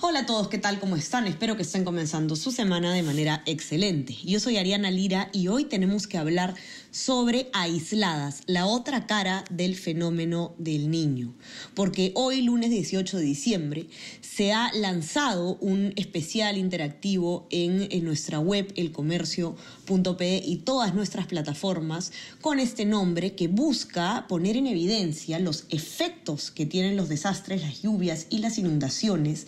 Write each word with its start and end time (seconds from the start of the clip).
Hola 0.00 0.20
a 0.20 0.26
todos, 0.26 0.46
¿qué 0.46 0.58
tal? 0.58 0.78
¿Cómo 0.78 0.94
están? 0.94 1.26
Espero 1.26 1.56
que 1.56 1.62
estén 1.62 1.84
comenzando 1.84 2.36
su 2.36 2.52
semana 2.52 2.94
de 2.94 3.02
manera 3.02 3.42
excelente. 3.46 4.16
Yo 4.24 4.38
soy 4.38 4.56
Ariana 4.56 4.92
Lira 4.92 5.28
y 5.32 5.48
hoy 5.48 5.64
tenemos 5.64 6.06
que 6.06 6.18
hablar 6.18 6.54
sobre 6.92 7.50
aisladas, 7.52 8.42
la 8.46 8.66
otra 8.66 9.06
cara 9.06 9.44
del 9.50 9.74
fenómeno 9.74 10.54
del 10.56 10.90
niño. 10.90 11.34
Porque 11.74 12.12
hoy, 12.14 12.42
lunes 12.42 12.70
18 12.70 13.18
de 13.18 13.22
diciembre, 13.24 13.86
se 14.20 14.52
ha 14.52 14.72
lanzado 14.72 15.56
un 15.60 15.92
especial 15.96 16.58
interactivo 16.58 17.46
en, 17.50 17.88
nuestra 18.04 18.38
web, 18.38 18.72
elcomercio.pe 18.76 20.42
y 20.44 20.56
todas 20.58 20.94
nuestras 20.94 21.26
plataformas 21.26 22.12
con 22.40 22.60
este 22.60 22.84
nombre 22.84 23.34
que 23.34 23.48
busca 23.48 24.26
poner 24.28 24.56
en 24.56 24.68
evidencia 24.68 25.38
los 25.40 25.66
efectos 25.70 26.50
que 26.50 26.66
tienen 26.66 26.96
los 26.96 27.08
desastres, 27.08 27.62
las 27.62 27.82
lluvias 27.82 28.26
y 28.30 28.38
las 28.38 28.58
inundaciones 28.58 29.46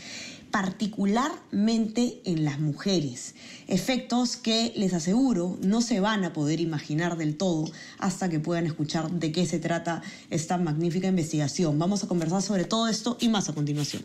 particularmente 0.51 2.21
en 2.25 2.45
las 2.45 2.61
mujeres. 2.61 3.35
Efectos 3.69 4.37
que 4.37 4.73
les 4.77 4.95
aseguro 4.95 5.59
no 5.63 5.81
se 5.81 6.01
van 6.01 6.25
a 6.25 6.33
poder 6.33 6.61
imaginar 6.61 7.17
del 7.17 7.37
todo 7.37 7.71
hasta 7.99 8.29
que 8.29 8.41
puedan 8.41 8.67
escuchar 8.67 9.11
de 9.11 9.33
qué 9.33 9.47
se 9.47 9.59
trata 9.59 10.03
esta 10.31 10.59
magnífica 10.59 11.09
investigación. 11.09 11.79
Vamos 11.79 12.05
a 12.05 12.09
conversar 12.09 12.43
sobre 12.43 12.65
todo 12.65 12.89
esto 12.89 13.17
y 13.21 13.29
más 13.29 13.49
a 13.49 13.53
continuación. 13.53 14.03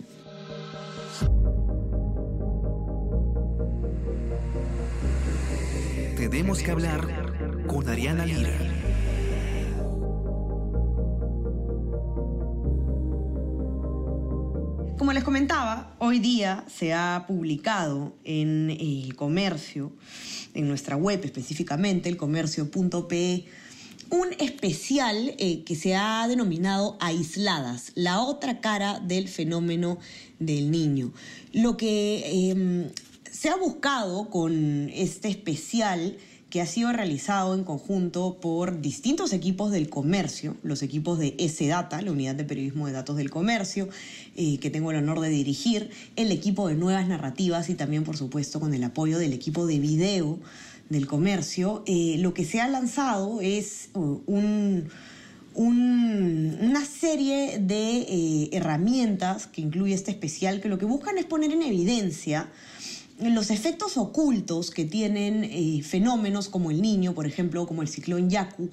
Tenemos 6.17 6.59
que 6.61 6.71
hablar 6.71 7.65
con 7.67 7.87
Ariana 7.87 8.25
Lira. 8.25 8.74
Les 15.15 15.23
comentaba, 15.23 15.95
hoy 15.99 16.19
día 16.19 16.65
se 16.67 16.93
ha 16.93 17.23
publicado 17.25 18.17
en 18.25 18.69
el 18.69 19.15
comercio, 19.15 19.93
en 20.53 20.67
nuestra 20.67 20.97
web 20.97 21.21
específicamente, 21.23 22.09
elcomercio.pe, 22.09 23.45
un 24.09 24.27
especial 24.39 25.33
eh, 25.37 25.63
que 25.63 25.75
se 25.77 25.95
ha 25.95 26.27
denominado 26.27 26.97
Aisladas, 26.99 27.93
la 27.95 28.19
otra 28.19 28.59
cara 28.59 28.99
del 28.99 29.29
fenómeno 29.29 29.99
del 30.39 30.69
niño. 30.69 31.13
Lo 31.53 31.77
que 31.77 32.49
em, 32.49 32.89
se 33.31 33.47
ha 33.47 33.55
buscado 33.55 34.29
con 34.29 34.89
este 34.93 35.29
especial 35.29 36.17
que 36.49 36.61
ha 36.61 36.65
sido 36.65 36.91
realizado 36.93 37.55
en 37.55 37.63
conjunto 37.63 38.37
por 38.39 38.79
distintos 38.79 39.33
equipos 39.33 39.71
del 39.71 39.89
comercio, 39.89 40.55
los 40.63 40.83
equipos 40.83 41.19
de 41.19 41.35
S-Data, 41.37 42.01
la 42.01 42.11
unidad 42.11 42.35
de 42.35 42.45
periodismo 42.45 42.87
de 42.87 42.93
datos 42.93 43.17
del 43.17 43.29
comercio, 43.29 43.89
eh, 44.35 44.59
que 44.59 44.69
tengo 44.69 44.91
el 44.91 44.97
honor 44.97 45.19
de 45.19 45.29
dirigir, 45.29 45.89
el 46.15 46.31
equipo 46.31 46.67
de 46.67 46.75
nuevas 46.75 47.07
narrativas 47.07 47.69
y 47.69 47.75
también, 47.75 48.03
por 48.03 48.15
supuesto, 48.17 48.59
con 48.59 48.73
el 48.73 48.83
apoyo 48.83 49.17
del 49.17 49.33
equipo 49.33 49.65
de 49.65 49.79
video 49.79 50.39
del 50.89 51.07
comercio. 51.07 51.83
Eh, 51.87 52.17
lo 52.19 52.33
que 52.33 52.45
se 52.45 52.61
ha 52.61 52.67
lanzado 52.67 53.41
es 53.41 53.89
uh, 53.93 54.21
un, 54.27 54.87
una 55.55 56.85
serie 56.85 57.59
de 57.59 57.97
eh, 57.97 58.49
herramientas 58.51 59.47
que 59.47 59.61
incluye 59.61 59.93
este 59.93 60.11
especial 60.11 60.61
que 60.61 60.69
lo 60.69 60.77
que 60.77 60.85
buscan 60.85 61.17
es 61.17 61.25
poner 61.25 61.51
en 61.51 61.63
evidencia 61.63 62.49
los 63.19 63.49
efectos 63.49 63.97
ocultos 63.97 64.71
que 64.71 64.83
tienen 64.83 65.45
eh, 65.45 65.81
fenómenos 65.83 66.49
como 66.49 66.71
el 66.71 66.81
niño, 66.81 67.13
por 67.13 67.25
ejemplo, 67.25 67.65
como 67.65 67.81
el 67.81 67.87
ciclón 67.87 68.29
Yaku, 68.29 68.69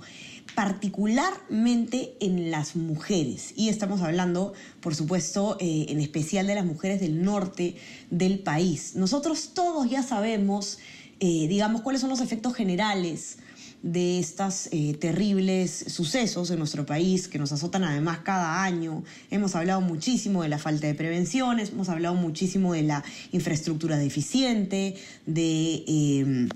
particularmente 0.54 2.14
en 2.20 2.50
las 2.50 2.74
mujeres. 2.74 3.52
Y 3.56 3.68
estamos 3.68 4.00
hablando, 4.00 4.52
por 4.80 4.94
supuesto, 4.94 5.56
eh, 5.60 5.86
en 5.88 6.00
especial 6.00 6.46
de 6.46 6.56
las 6.56 6.64
mujeres 6.64 7.00
del 7.00 7.22
norte 7.22 7.76
del 8.10 8.40
país. 8.40 8.96
Nosotros 8.96 9.50
todos 9.54 9.88
ya 9.88 10.02
sabemos, 10.02 10.78
eh, 11.20 11.46
digamos, 11.46 11.82
cuáles 11.82 12.00
son 12.00 12.10
los 12.10 12.20
efectos 12.20 12.54
generales 12.54 13.38
de 13.82 14.20
estos 14.20 14.68
eh, 14.70 14.94
terribles 14.94 15.84
sucesos 15.88 16.50
en 16.50 16.58
nuestro 16.58 16.86
país 16.86 17.26
que 17.26 17.38
nos 17.38 17.50
azotan 17.50 17.82
además 17.82 18.20
cada 18.22 18.62
año. 18.62 19.02
Hemos 19.30 19.56
hablado 19.56 19.80
muchísimo 19.80 20.42
de 20.42 20.48
la 20.48 20.58
falta 20.58 20.86
de 20.86 20.94
prevenciones, 20.94 21.70
hemos 21.70 21.88
hablado 21.88 22.14
muchísimo 22.14 22.74
de 22.74 22.82
la 22.82 23.04
infraestructura 23.32 23.98
deficiente, 23.98 24.94
de 25.26 25.84
em, 25.86 26.48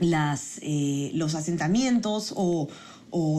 las, 0.00 0.58
eh, 0.62 1.12
los 1.14 1.34
asentamientos 1.34 2.32
o, 2.36 2.68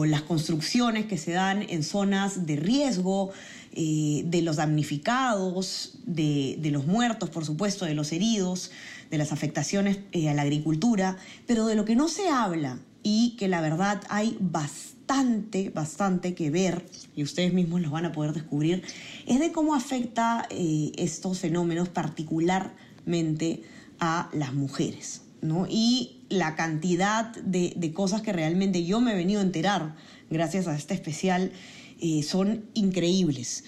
las 0.06 0.22
construcciones 0.22 1.04
que 1.04 1.18
se 1.18 1.32
dan 1.32 1.62
en 1.68 1.82
zonas 1.82 2.46
de 2.46 2.56
riesgo, 2.56 3.30
eh, 3.74 4.22
de 4.24 4.40
los 4.40 4.56
damnificados, 4.56 5.98
de, 6.06 6.56
de, 6.62 6.70
los 6.70 6.86
muertos, 6.86 7.28
por 7.28 7.44
supuesto, 7.44 7.84
de 7.84 7.92
los 7.92 8.10
heridos, 8.12 8.70
de 9.10 9.18
las 9.18 9.32
afectaciones 9.32 9.98
a 10.14 10.34
la 10.34 10.42
agricultura, 10.42 11.16
pero 11.46 11.66
de 11.66 11.74
lo 11.74 11.84
que 11.84 11.96
no 11.96 12.08
se 12.08 12.28
habla 12.28 12.78
y 13.02 13.36
que 13.36 13.46
la 13.46 13.60
verdad 13.60 14.02
hay 14.08 14.36
bastante, 14.40 15.70
bastante 15.70 16.34
que 16.34 16.50
ver, 16.50 16.84
y 17.14 17.22
ustedes 17.22 17.52
mismos 17.52 17.80
los 17.80 17.92
van 17.92 18.04
a 18.04 18.12
poder 18.12 18.32
descubrir, 18.32 18.82
es 19.26 19.38
de 19.38 19.52
cómo 19.52 19.76
afecta 19.76 20.46
eh, 20.50 20.90
estos 20.96 21.38
fenómenos 21.38 21.88
particularmente 21.88 23.62
a 24.00 24.28
las 24.32 24.54
mujeres. 24.54 25.22
¿no? 25.40 25.68
Y 25.70 26.16
la 26.28 26.56
cantidad 26.56 27.32
de, 27.36 27.92
cosas 27.94 28.22
que 28.22 28.32
realmente 28.32 28.84
yo 28.84 29.00
me 29.00 29.12
he 29.12 29.14
venido 29.14 29.40
a 29.40 29.44
enterar 29.44 29.94
gracias 30.28 30.66
a 30.66 30.74
este 30.74 30.94
especial 30.94 31.52
eh, 32.00 32.22
son 32.22 32.64
increíbles. 32.74 33.62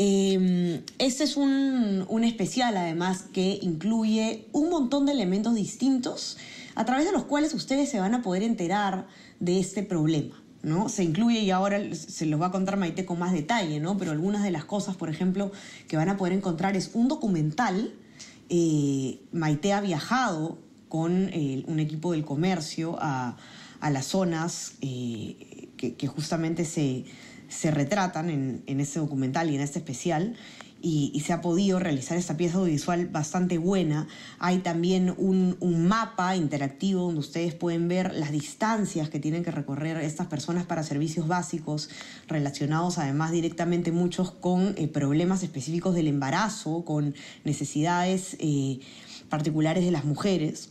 Eh, 0.00 0.84
este 0.98 1.24
es 1.24 1.36
un, 1.36 2.06
un, 2.08 2.22
especial 2.22 2.76
además 2.76 3.24
que 3.32 3.58
incluye 3.62 4.46
un 4.52 4.70
montón 4.70 5.06
de 5.06 5.12
elementos 5.12 5.56
distintos 5.56 6.38
a 6.76 6.84
través 6.84 7.04
de 7.04 7.10
los 7.10 7.24
cuales 7.24 7.52
ustedes 7.52 7.90
se 7.90 7.98
van 7.98 8.14
a 8.14 8.22
poder 8.22 8.44
enterar 8.44 9.08
de 9.40 9.58
este 9.58 9.82
problema. 9.82 10.40
¿no? 10.62 10.88
Se 10.88 11.02
incluye, 11.02 11.40
y 11.40 11.50
ahora 11.50 11.80
se 11.96 12.26
los 12.26 12.40
va 12.40 12.46
a 12.46 12.50
contar 12.52 12.76
Maite 12.76 13.04
con 13.04 13.18
más 13.18 13.32
detalle, 13.32 13.80
¿no? 13.80 13.98
pero 13.98 14.12
algunas 14.12 14.44
de 14.44 14.52
las 14.52 14.64
cosas, 14.64 14.94
por 14.94 15.10
ejemplo, 15.10 15.50
que 15.88 15.96
van 15.96 16.08
a 16.08 16.16
poder 16.16 16.32
encontrar 16.32 16.76
es 16.76 16.92
un 16.94 17.08
documental. 17.08 17.92
Eh, 18.50 19.18
Maite 19.32 19.72
ha 19.72 19.80
viajado 19.80 20.58
con 20.88 21.32
un 21.66 21.80
equipo 21.80 22.12
del 22.12 22.24
comercio 22.24 22.96
a, 23.00 23.36
las 23.80 24.06
zonas 24.06 24.74
eh, 24.80 25.68
que, 25.76 26.06
justamente 26.06 26.64
se, 26.64 27.04
retratan 27.70 28.30
en, 28.30 28.62
en 28.66 28.80
este 28.80 28.98
documental 29.00 29.50
y 29.50 29.56
en 29.56 29.60
este 29.60 29.78
especial 29.78 30.36
y, 30.80 31.22
se 31.24 31.32
ha 31.32 31.40
podido 31.40 31.78
realizar 31.78 32.16
esta 32.16 32.36
pieza 32.36 32.58
audiovisual 32.58 33.06
bastante 33.06 33.58
buena. 33.58 34.06
Hay 34.38 34.58
también 34.58 35.14
un, 35.16 35.56
mapa 35.88 36.36
interactivo 36.36 37.02
donde 37.02 37.20
ustedes 37.20 37.54
pueden 37.54 37.88
ver 37.88 38.14
las 38.14 38.30
distancias 38.30 39.08
que 39.08 39.18
tienen 39.18 39.42
que 39.42 39.50
recorrer 39.50 39.96
estas 39.98 40.26
personas 40.26 40.66
para 40.66 40.82
servicios 40.82 41.26
básicos 41.26 41.88
relacionados 42.26 42.98
además 42.98 43.32
directamente 43.32 43.90
muchos 43.90 44.30
con 44.30 44.74
eh, 44.76 44.88
problemas 44.88 45.42
específicos 45.42 45.94
del 45.94 46.08
embarazo, 46.08 46.84
con 46.84 47.14
necesidades 47.44 48.36
eh, 48.38 48.80
particulares 49.28 49.84
de 49.84 49.90
las 49.90 50.04
mujeres. 50.04 50.70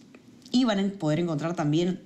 Y 0.52 0.64
van 0.64 0.80
a 0.80 0.90
poder 0.94 1.20
encontrar 1.20 1.56
también 1.56 2.02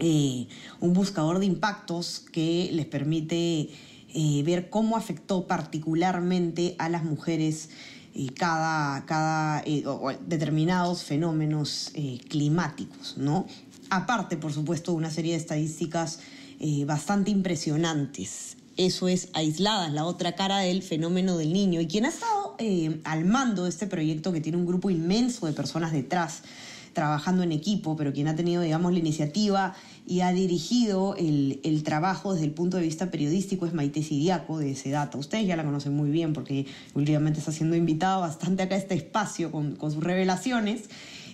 eh, 0.00 0.48
un 0.80 0.92
buscador 0.92 1.38
de 1.38 1.46
impactos 1.46 2.24
que 2.32 2.70
les 2.72 2.86
permite 2.86 3.70
eh, 4.14 4.42
ver 4.44 4.70
cómo 4.70 4.96
afectó 4.96 5.46
particularmente 5.46 6.74
a 6.78 6.88
las 6.88 7.04
mujeres 7.04 7.70
eh, 8.14 8.26
cada, 8.34 9.06
cada 9.06 9.62
eh, 9.64 9.84
determinados 10.26 11.04
fenómenos 11.04 11.92
climáticos, 12.28 13.16
¿no? 13.16 13.46
Aparte, 13.88 14.36
por 14.36 14.52
supuesto, 14.52 14.92
una 14.92 15.10
serie 15.10 15.32
de 15.32 15.38
estadísticas 15.38 16.20
bastante 16.86 17.30
impresionantes. 17.30 18.56
Eso 18.76 19.08
es 19.08 19.28
aisladas, 19.32 19.92
la 19.92 20.04
otra 20.04 20.34
cara 20.34 20.58
del 20.58 20.82
fenómeno 20.82 21.36
del 21.36 21.52
niño. 21.52 21.80
Y 21.80 21.86
quien 21.86 22.04
ha 22.04 22.08
estado 22.08 22.56
al 23.04 23.24
mando 23.24 23.64
de 23.64 23.70
este 23.70 23.86
proyecto, 23.86 24.32
que 24.32 24.40
tiene 24.40 24.58
un 24.58 24.66
grupo 24.66 24.90
inmenso 24.90 25.46
de 25.46 25.52
personas 25.52 25.92
detrás, 25.92 26.42
trabajando 26.92 27.42
en 27.42 27.52
equipo, 27.52 27.96
pero 27.96 28.12
quien 28.12 28.28
ha 28.28 28.36
tenido, 28.36 28.62
digamos, 28.62 28.92
la 28.92 28.98
iniciativa 28.98 29.74
y 30.06 30.20
ha 30.20 30.32
dirigido 30.32 31.14
el, 31.16 31.82
trabajo 31.84 32.32
desde 32.32 32.46
el 32.46 32.52
punto 32.52 32.76
de 32.76 32.82
vista 32.82 33.10
periodístico 33.10 33.66
es 33.66 33.74
Maite 33.74 34.02
Siriaco 34.02 34.58
de 34.58 34.74
Sedata. 34.74 35.18
Ustedes 35.18 35.46
ya 35.46 35.56
la 35.56 35.64
conocen 35.64 35.94
muy 35.94 36.10
bien 36.10 36.32
porque 36.32 36.66
últimamente 36.94 37.38
está 37.38 37.52
siendo 37.52 37.76
invitada 37.76 38.18
bastante 38.18 38.62
acá 38.62 38.74
a 38.74 38.78
este 38.78 38.94
espacio 38.94 39.50
con, 39.50 39.76
sus 39.78 40.02
revelaciones. 40.02 40.90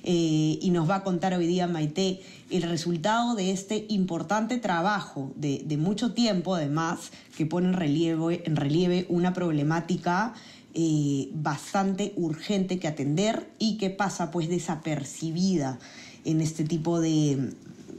Eh, 0.09 0.61
y 0.63 0.71
nos 0.71 0.89
va 0.89 0.97
a 0.97 1.03
contar 1.03 1.35
hoy 1.35 1.49
día 1.49 1.67
Maite 1.67 2.21
el 2.51 2.63
resultado 2.63 3.35
de 3.35 3.51
este 3.51 3.87
importante 3.89 4.59
trabajo 4.59 5.33
de, 5.35 5.77
mucho 5.79 6.13
tiempo, 6.13 6.55
además, 6.55 7.11
que 7.37 7.45
pone 7.45 7.69
en 7.69 8.57
relieve 8.57 9.07
una 9.09 9.33
problemática 9.35 10.35
eh, 10.79 11.31
bastante 11.33 12.13
urgente 12.17 12.79
que 12.79 12.87
atender 12.87 13.51
y 13.59 13.79
que 13.79 13.89
pasa 13.89 14.31
pues 14.31 14.51
desapercibida 14.51 15.79
en 16.27 16.43
este 16.43 16.65
tipo 16.65 17.01
de, 17.01 17.55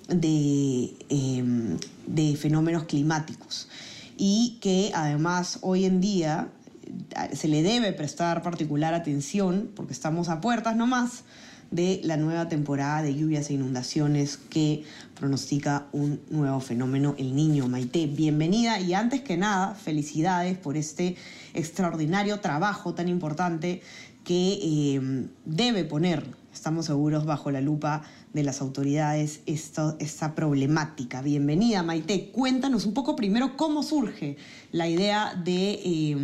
de, 0.10 0.94
em, 1.10 2.36
fenómenos 2.36 2.84
climáticos. 2.84 3.68
y 4.16 4.60
que 4.62 4.92
además 4.94 5.58
hoy 5.62 5.86
en 5.86 6.02
día 6.02 6.50
eh, 6.86 7.36
se 7.36 7.48
le 7.48 7.64
debe 7.64 7.94
prestar 7.94 8.44
particular 8.44 8.94
atención 8.94 9.72
porque 9.76 9.94
estamos 9.94 10.30
a 10.30 10.40
puertas 10.40 10.76
nomás 10.76 11.24
de 11.72 12.02
la 12.04 12.18
nueva 12.18 12.48
temporada 12.48 13.02
de 13.02 13.16
lluvias 13.16 13.50
e 13.50 13.54
inundaciones 13.54 14.38
que 14.38 14.84
pronostica 15.20 15.88
un 15.92 16.22
nuevo 16.30 16.60
fenómeno, 16.60 17.16
el 17.18 17.36
niño 17.36 17.68
Maite. 17.68 18.08
Bienvenida 18.08 18.80
y 18.80 18.94
antes 18.94 19.22
que 19.22 19.38
nada, 19.38 19.76
felicidades 19.76 20.58
por 20.58 20.78
este 20.78 21.16
extraordinario 21.54 22.40
trabajo 22.40 22.94
tan 22.94 23.10
importante 23.10 23.82
que 24.24 24.60
eh, 24.62 25.28
debe 25.46 25.84
poner, 25.84 26.26
estamos 26.54 26.86
seguros, 26.86 27.26
bajo 27.26 27.52
la 27.52 27.62
lupa 27.62 28.04
de 28.34 28.44
las 28.44 28.62
autoridades 28.62 29.42
esta 29.46 30.36
problemática. 30.36 31.22
Bienvenida, 31.22 31.84
Maite. 31.84 32.32
Cuéntanos 32.32 32.86
un 32.86 32.94
poco 32.94 33.16
primero 33.16 33.58
cómo 33.58 33.84
surge 33.84 34.38
la 34.72 34.88
idea 34.88 35.34
de, 35.44 35.80
eh, 35.84 36.18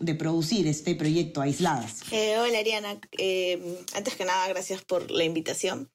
de 0.00 0.14
producir 0.14 0.66
este 0.66 0.94
proyecto 0.94 1.40
Aisladas. 1.40 2.00
Eh, 2.12 2.38
hola, 2.38 2.58
Ariana. 2.58 3.00
Eh, 3.18 3.84
antes 3.94 4.14
que 4.16 4.24
nada, 4.24 4.48
gracias 4.48 4.84
por 4.84 5.10
la 5.10 5.24
invitación. 5.24 5.90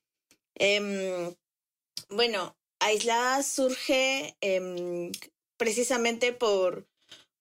Em, 0.55 1.33
bueno, 2.09 2.57
Aisladas 2.79 3.47
surge 3.47 4.35
em, 4.41 5.11
precisamente 5.57 6.33
por 6.33 6.87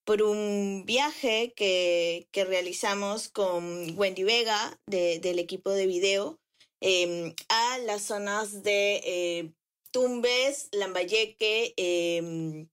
por 0.05 0.23
un 0.23 0.85
viaje 0.87 1.53
que, 1.55 2.27
que 2.33 2.45
realizamos 2.45 3.29
con 3.29 3.97
Wendy 3.97 4.25
Vega 4.25 4.81
del 4.87 5.39
equipo 5.39 5.71
de 5.71 5.87
video 5.87 6.40
em, 6.81 7.35
a 7.49 7.79
las 7.79 8.03
zonas 8.03 8.63
de 8.63 9.01
eh, 9.05 9.53
Tumbes, 9.91 10.69
Lambayeque 10.73 11.75
em, 11.77 12.69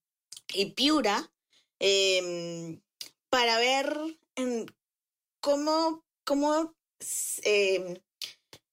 y 0.54 0.66
Piura 0.72 1.32
em, 1.80 2.82
para 3.30 3.58
ver 3.60 3.98
cómo, 5.42 6.06
cómo 6.26 6.74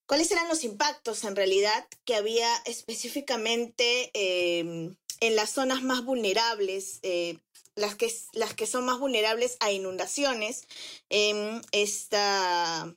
cuáles 0.07 0.31
eran 0.31 0.49
los 0.49 0.65
impactos 0.65 1.25
en 1.25 1.37
realidad 1.37 1.87
que 2.05 2.15
había 2.15 2.49
específicamente 2.67 4.11
en 4.15 5.37
las 5.37 5.51
zonas 5.51 5.83
más 5.83 6.05
vulnerables 6.05 7.01
eh, 7.03 7.39
las 7.77 7.95
que, 7.95 8.13
las 8.33 8.55
que 8.55 8.67
son 8.67 8.85
más 8.85 8.99
vulnerables 8.99 9.57
a 9.61 9.73
inundaciones 9.73 10.67
en, 11.09 11.61
esta, 11.73 12.95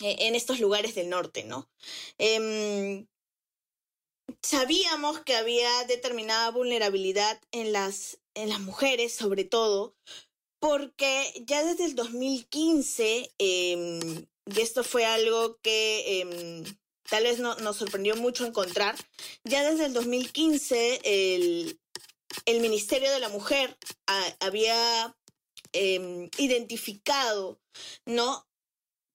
en 0.00 0.34
estos 0.34 0.60
lugares 0.60 0.94
del 0.94 1.08
norte, 1.08 1.44
¿no? 1.44 1.70
Em, 2.18 3.06
sabíamos 4.42 5.20
que 5.20 5.34
había 5.34 5.84
determinada 5.84 6.50
vulnerabilidad 6.50 7.40
en 7.50 7.72
las, 7.72 8.18
en 8.34 8.48
las 8.48 8.60
mujeres, 8.60 9.14
sobre 9.14 9.44
todo, 9.44 9.96
porque 10.60 11.32
ya 11.46 11.64
desde 11.64 11.86
el 11.86 11.94
2015, 11.94 13.32
em, 13.38 14.26
y 14.46 14.60
esto 14.60 14.84
fue 14.84 15.04
algo 15.04 15.58
que 15.62 16.20
em, 16.20 16.64
tal 17.08 17.24
vez 17.24 17.38
no, 17.38 17.54
nos 17.56 17.76
sorprendió 17.76 18.16
mucho 18.16 18.46
encontrar, 18.46 18.96
ya 19.44 19.68
desde 19.68 19.86
el 19.86 19.92
2015 19.92 21.00
el, 21.04 21.80
el 22.46 22.60
Ministerio 22.60 23.10
de 23.10 23.20
la 23.20 23.28
Mujer 23.28 23.76
había 24.40 25.16
em, 25.72 26.28
identificado, 26.38 27.60
¿no? 28.06 28.47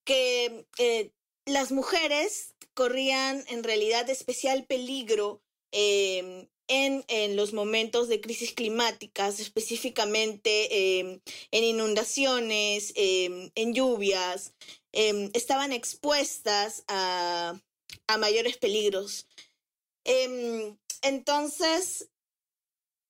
Que 0.06 0.66
eh, 0.78 1.12
las 1.46 1.72
mujeres 1.72 2.56
corrían 2.74 3.44
en 3.48 3.64
realidad 3.64 4.10
especial 4.10 4.66
peligro 4.66 5.42
em, 5.72 6.48
en, 6.68 7.04
en, 7.08 7.36
los 7.36 7.54
momentos 7.54 8.08
de 8.08 8.22
crisis 8.22 8.54
climáticas, 8.54 9.40
específicamente 9.40 11.00
em, 11.00 11.20
en 11.52 11.64
inundaciones, 11.64 12.94
en 12.96 13.74
lluvias, 13.74 14.54
estaban 14.92 15.74
expuestas 15.74 16.84
a, 16.88 17.60
a 18.08 18.18
mayores 18.18 18.58
peligros. 18.58 19.28
entonces, 21.02 22.10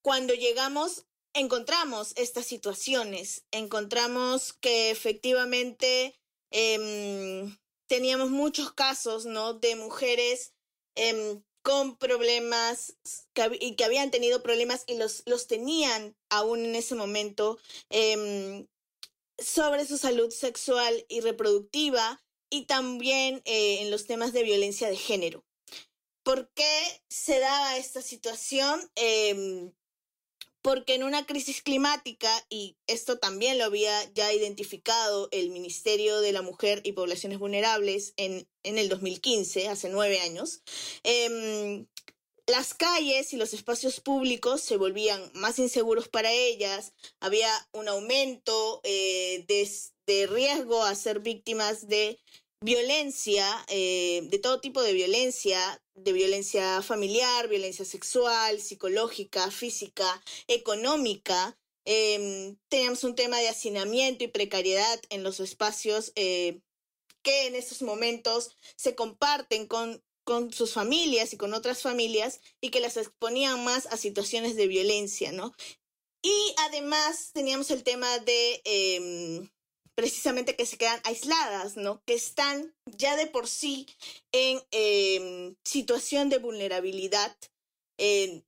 cuando 0.02 0.34
llegamos, 0.34 1.06
encontramos 1.32 2.12
estas 2.16 2.46
situaciones, 2.46 3.44
encontramos 3.50 4.52
que 4.52 4.90
efectivamente 4.90 6.14
em, 6.54 7.58
teníamos 7.88 8.30
muchos 8.30 8.72
casos, 8.72 9.26
¿no? 9.26 9.54
De 9.54 9.74
mujeres 9.74 10.54
em, 10.94 11.42
con 11.62 11.96
problemas 11.96 12.96
y 13.58 13.74
que 13.74 13.84
habían 13.84 14.10
tenido 14.10 14.42
problemas 14.42 14.84
y 14.86 14.96
los, 14.96 15.22
los 15.26 15.48
tenían 15.48 16.16
aún 16.30 16.64
en 16.64 16.76
ese 16.76 16.94
momento 16.94 17.58
em, 17.90 18.66
sobre 19.38 19.84
su 19.84 19.98
salud 19.98 20.30
sexual 20.30 21.04
y 21.08 21.20
reproductiva 21.20 22.22
y 22.50 22.66
también 22.66 23.42
eh, 23.46 23.80
en 23.80 23.90
los 23.90 24.06
temas 24.06 24.32
de 24.32 24.44
violencia 24.44 24.88
de 24.88 24.96
género. 24.96 25.44
¿Por 26.22 26.48
qué 26.54 27.02
se 27.08 27.40
daba 27.40 27.76
esta 27.76 28.00
situación? 28.00 28.80
Porque 30.64 30.94
en 30.94 31.02
una 31.02 31.26
crisis 31.26 31.60
climática, 31.60 32.32
y 32.48 32.78
esto 32.86 33.18
también 33.18 33.58
lo 33.58 33.64
había 33.64 34.10
ya 34.14 34.32
identificado 34.32 35.28
el 35.30 35.50
Ministerio 35.50 36.22
de 36.22 36.32
la 36.32 36.40
Mujer 36.40 36.80
y 36.84 36.92
Poblaciones 36.92 37.38
Vulnerables 37.38 38.14
en, 38.16 38.48
en 38.62 38.78
el 38.78 38.88
2015, 38.88 39.68
hace 39.68 39.90
nueve 39.90 40.20
años, 40.20 40.62
em, 41.02 41.86
las 42.46 42.72
calles 42.72 43.34
y 43.34 43.36
los 43.36 43.52
espacios 43.52 44.00
públicos 44.00 44.62
se 44.62 44.78
volvían 44.78 45.30
más 45.34 45.58
inseguros 45.58 46.08
para 46.08 46.32
ellas, 46.32 46.94
había 47.20 47.50
un 47.72 47.86
aumento 47.88 48.80
eh, 48.84 49.44
de, 49.46 50.26
riesgo 50.26 50.82
a 50.82 50.94
ser 50.94 51.20
víctimas 51.20 51.88
de 51.88 52.18
violencia, 52.62 53.46
eh, 53.68 54.22
de 54.30 54.38
todo 54.38 54.60
tipo 54.60 54.80
de 54.82 54.94
violencia, 54.94 55.83
de 55.94 56.12
violencia 56.12 56.82
familiar, 56.82 57.48
violencia 57.48 57.84
sexual, 57.84 58.60
psicológica, 58.60 59.50
física, 59.50 60.22
económica. 60.48 61.56
Em, 61.84 62.56
teníamos 62.68 63.04
un 63.04 63.14
tema 63.14 63.38
de 63.38 63.48
hacinamiento 63.48 64.24
y 64.24 64.28
precariedad 64.28 65.00
en 65.10 65.22
los 65.22 65.40
espacios 65.40 66.12
eh, 66.16 66.60
que 67.22 67.46
en 67.46 67.54
estos 67.54 67.82
momentos 67.82 68.56
se 68.76 68.94
comparten 68.94 69.66
con, 69.66 70.02
con 70.24 70.52
sus 70.52 70.72
familias 70.72 71.32
y 71.32 71.36
con 71.36 71.54
otras 71.54 71.82
familias 71.82 72.40
y 72.60 72.70
que 72.70 72.80
las 72.80 72.96
exponían 72.96 73.64
más 73.64 73.86
a 73.86 73.96
situaciones 73.96 74.56
de 74.56 74.66
violencia, 74.66 75.32
¿no? 75.32 75.52
Y 76.22 76.54
además 76.58 77.32
teníamos 77.32 77.70
el 77.70 77.82
tema 77.82 78.18
de 78.20 78.62
em, 78.64 79.50
precisamente 79.94 80.56
que 80.56 80.66
se 80.66 80.76
quedan 80.76 81.00
aisladas, 81.04 81.76
¿no? 81.76 82.02
Que 82.04 82.14
están 82.14 82.74
ya 82.86 83.16
de 83.16 83.26
por 83.26 83.48
sí 83.48 83.86
en 84.32 84.60
em, 84.70 85.56
situación 85.64 86.28
de 86.28 86.38
vulnerabilidad. 86.38 87.36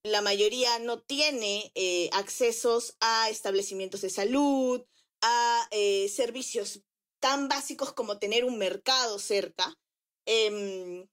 la 0.02 0.22
mayoría 0.22 0.80
no 0.80 0.98
tiene 0.98 1.70
eh, 1.76 2.10
accesos 2.12 2.96
a 3.00 3.30
establecimientos 3.30 4.00
de 4.00 4.10
salud, 4.10 4.84
a 5.22 5.68
eh, 5.70 6.08
servicios 6.08 6.80
tan 7.20 7.48
básicos 7.48 7.92
como 7.92 8.18
tener 8.18 8.44
un 8.44 8.58
mercado 8.58 9.18
cerca. 9.18 9.78
Em, 10.26 11.06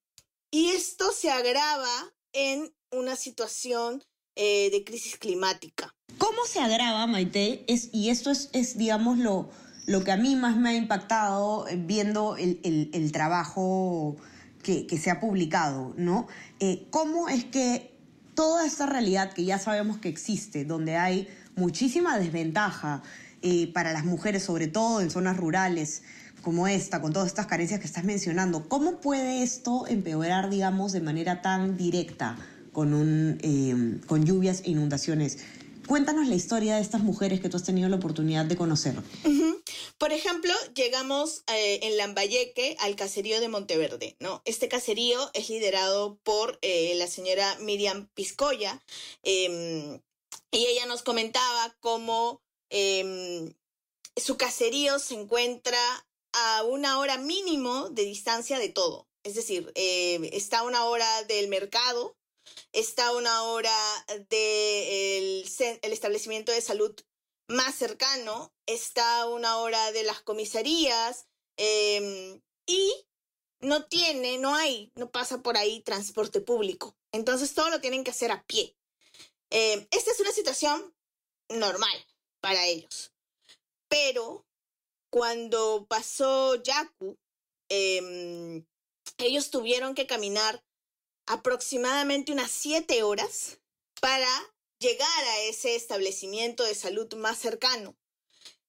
y 0.52 0.70
esto 0.70 1.12
se 1.12 1.30
agrava 1.30 2.14
en 2.34 2.74
una 2.92 3.16
situación 3.16 4.04
eh, 4.36 4.70
de 4.72 4.84
crisis 4.84 5.18
climática. 5.18 5.96
¿Cómo 6.18 6.46
se 6.46 6.60
agrava, 6.60 7.06
Maite? 7.06 7.66
Y 7.68 8.10
esto 8.10 8.32
es, 8.32 8.50
es 8.54 8.78
digamos, 8.78 9.20
lo, 9.20 9.50
lo 9.86 10.04
que 10.04 10.12
a 10.12 10.18
mí 10.18 10.36
más 10.36 10.56
me 10.58 10.70
ha 10.70 10.76
impactado 10.76 11.68
eh, 11.68 11.76
viendo 11.78 12.36
el, 12.38 13.12
trabajo 13.12 14.16
que, 14.62 14.88
se 14.98 15.12
ha 15.12 15.20
publicado, 15.20 15.94
¿no? 15.98 16.28
Eh, 16.60 16.88
¿Cómo 16.90 17.28
es 17.30 17.44
que 17.46 17.94
toda 18.34 18.66
esta 18.66 18.86
realidad 18.86 19.34
que 19.34 19.44
ya 19.44 19.60
sabemos 19.60 19.98
que 19.98 20.10
existe, 20.10 20.66
donde 20.66 20.96
hay 20.96 21.28
muchísima 21.56 22.18
desventaja 22.18 23.04
eh, 23.42 23.72
para 23.74 23.92
las 23.92 24.06
mujeres, 24.06 24.44
sobre 24.44 24.68
todo 24.68 25.02
en 25.02 25.12
zonas 25.12 25.38
rurales 25.38 26.04
como 26.42 26.68
esta, 26.68 27.02
con 27.02 27.14
todas 27.14 27.28
estas 27.28 27.48
carencias 27.48 27.80
que 27.80 27.86
estás 27.86 28.04
mencionando, 28.04 28.68
¿cómo 28.68 29.00
puede 29.00 29.44
esto 29.44 29.86
empeorar, 29.88 30.50
digamos, 30.50 30.92
de 30.92 31.00
manera 31.00 31.42
tan 31.42 31.78
directa 31.78 32.38
con, 32.74 32.94
un, 32.94 34.02
con 34.08 34.26
lluvias 34.26 34.62
e 34.66 34.72
inundaciones? 34.72 35.38
Cuéntanos 35.88 36.28
la 36.28 36.36
historia 36.36 36.76
de 36.76 36.82
estas 36.82 37.02
mujeres 37.02 37.42
que 37.42 37.50
tú 37.50 37.58
has 37.58 37.64
tenido 37.64 37.90
la 37.90 37.98
oportunidad 37.98 38.46
de 38.46 38.56
conocer. 38.56 38.96
Por 40.04 40.12
ejemplo, 40.12 40.54
llegamos 40.76 41.46
eh, 41.48 41.80
en 41.84 41.96
Lambayeque 41.96 42.76
al 42.80 42.98
caserío 42.98 43.40
de 43.40 43.48
Monteverde, 43.48 44.18
¿no? 44.20 44.42
Este 44.44 44.68
caserío 44.68 45.32
es 45.34 45.48
liderado 45.48 46.20
por 46.24 46.60
eh, 46.62 46.94
la 46.96 47.08
señora 47.08 47.56
Miriam 47.60 48.10
Piscoya 48.14 48.84
em, 49.24 50.02
y 50.52 50.66
ella 50.66 50.86
nos 50.88 51.04
comentaba 51.04 51.74
cómo 51.80 52.42
em, 52.70 53.54
su 54.18 54.36
caserío 54.36 55.00
se 55.00 55.14
encuentra 55.14 55.80
a 56.34 56.64
una 56.64 57.00
hora 57.00 57.18
mínimo 57.18 57.90
de 57.90 58.04
distancia 58.04 58.60
de 58.60 58.68
todo. 58.68 59.08
Es 59.24 59.36
decir, 59.36 59.72
eh, 59.76 60.32
está 60.34 60.60
a 60.60 60.64
una 60.64 60.84
hora 60.84 61.24
del 61.30 61.48
mercado, 61.48 62.18
está 62.74 63.08
a 63.08 63.16
una 63.16 63.44
hora 63.44 64.06
del 64.30 65.46
el 65.82 65.94
establecimiento 65.94 66.52
de 66.52 66.60
salud 66.60 66.94
más 67.54 67.76
cercano, 67.76 68.54
está 68.66 69.28
una 69.28 69.58
hora 69.58 69.92
de 69.92 70.04
las 70.04 70.22
comisarías 70.22 71.28
em, 71.58 72.42
y 72.66 72.94
no 73.60 73.86
tiene, 73.86 74.38
no 74.38 74.56
hay, 74.56 74.92
no 74.96 75.12
pasa 75.12 75.42
por 75.42 75.56
ahí 75.56 75.82
transporte 75.82 76.42
público. 76.42 76.98
Entonces 77.12 77.54
todo 77.54 77.70
lo 77.70 77.80
tienen 77.80 78.04
que 78.04 78.12
hacer 78.12 78.32
a 78.32 78.44
pie. 78.44 78.76
Em, 79.50 79.88
esta 79.92 80.12
es 80.12 80.20
una 80.20 80.32
situación 80.32 80.94
normal 81.50 82.06
para 82.42 82.66
ellos. 82.66 83.14
Pero 83.88 84.46
cuando 85.12 85.86
pasó 85.88 86.56
Yaku, 86.56 87.18
em, 87.70 88.66
ellos 89.18 89.52
tuvieron 89.52 89.94
que 89.94 90.08
caminar 90.08 90.64
aproximadamente 91.28 92.32
unas 92.32 92.52
siete 92.52 93.04
horas 93.04 93.60
para 94.02 94.28
llegar 94.84 95.24
a 95.24 95.40
ese 95.44 95.76
establecimiento 95.76 96.64
de 96.64 96.76
salud 96.76 97.12
más 97.16 97.40
cercano, 97.40 97.98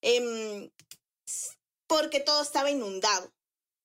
em, 0.01 0.71
porque 1.87 2.21
todo 2.21 2.43
estaba 2.43 2.71
inundado. 2.71 3.33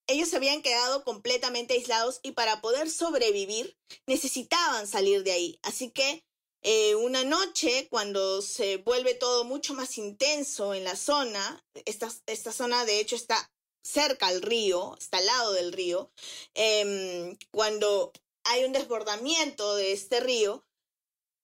Ellos 0.07 0.29
se 0.29 0.37
habían 0.37 0.61
quedado 0.61 1.03
completamente 1.03 1.73
aislados 1.73 2.19
y 2.23 2.31
para 2.31 2.61
poder 2.61 2.89
sobrevivir 2.89 3.77
necesitaban 4.07 4.87
salir 4.87 5.23
de 5.23 5.31
ahí. 5.31 5.59
Así 5.63 5.91
que 5.91 6.23
eh, 6.61 6.95
una 6.95 7.23
noche, 7.23 7.87
cuando 7.89 8.41
se 8.41 8.77
vuelve 8.77 9.13
todo 9.13 9.43
mucho 9.45 9.73
más 9.73 9.97
intenso 9.97 10.73
en 10.73 10.83
la 10.83 10.95
zona, 10.95 11.65
esta, 11.85 12.09
esta 12.25 12.51
zona 12.51 12.85
de 12.85 12.99
hecho 12.99 13.15
está 13.15 13.51
cerca 13.81 14.27
al 14.27 14.41
río, 14.41 14.95
está 14.99 15.17
al 15.17 15.25
lado 15.25 15.53
del 15.53 15.71
río, 15.71 16.11
em, 16.53 17.37
cuando 17.51 18.11
hay 18.43 18.65
un 18.65 18.73
desbordamiento 18.73 19.75
de 19.75 19.93
este 19.93 20.19
río, 20.19 20.65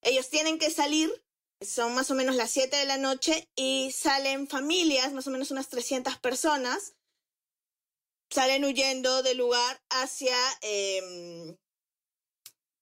ellos 0.06 0.30
tienen 0.30 0.60
que 0.60 0.70
salir, 0.70 1.12
son 1.60 1.96
más 1.96 2.12
o 2.12 2.16
menos 2.16 2.36
las 2.36 2.52
7 2.52 2.78
de 2.78 2.86
la 2.86 2.98
noche 2.98 3.50
y 3.56 3.92
salen 3.92 4.48
familias, 4.48 5.14
más 5.14 5.28
o 5.28 5.32
menos 5.32 5.52
unas 5.52 5.68
300 5.68 6.18
personas, 6.20 6.94
salen 8.30 8.64
huyendo 8.66 9.24
del 9.24 9.38
lugar 9.38 9.82
hacia, 9.90 10.38
em, 10.62 11.58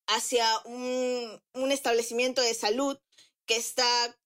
hacia 0.07 0.45
un, 0.65 1.41
establecimiento 1.71 2.41
de 2.41 2.53
salud 2.53 2.99
que 3.45 3.55
está, 3.55 4.17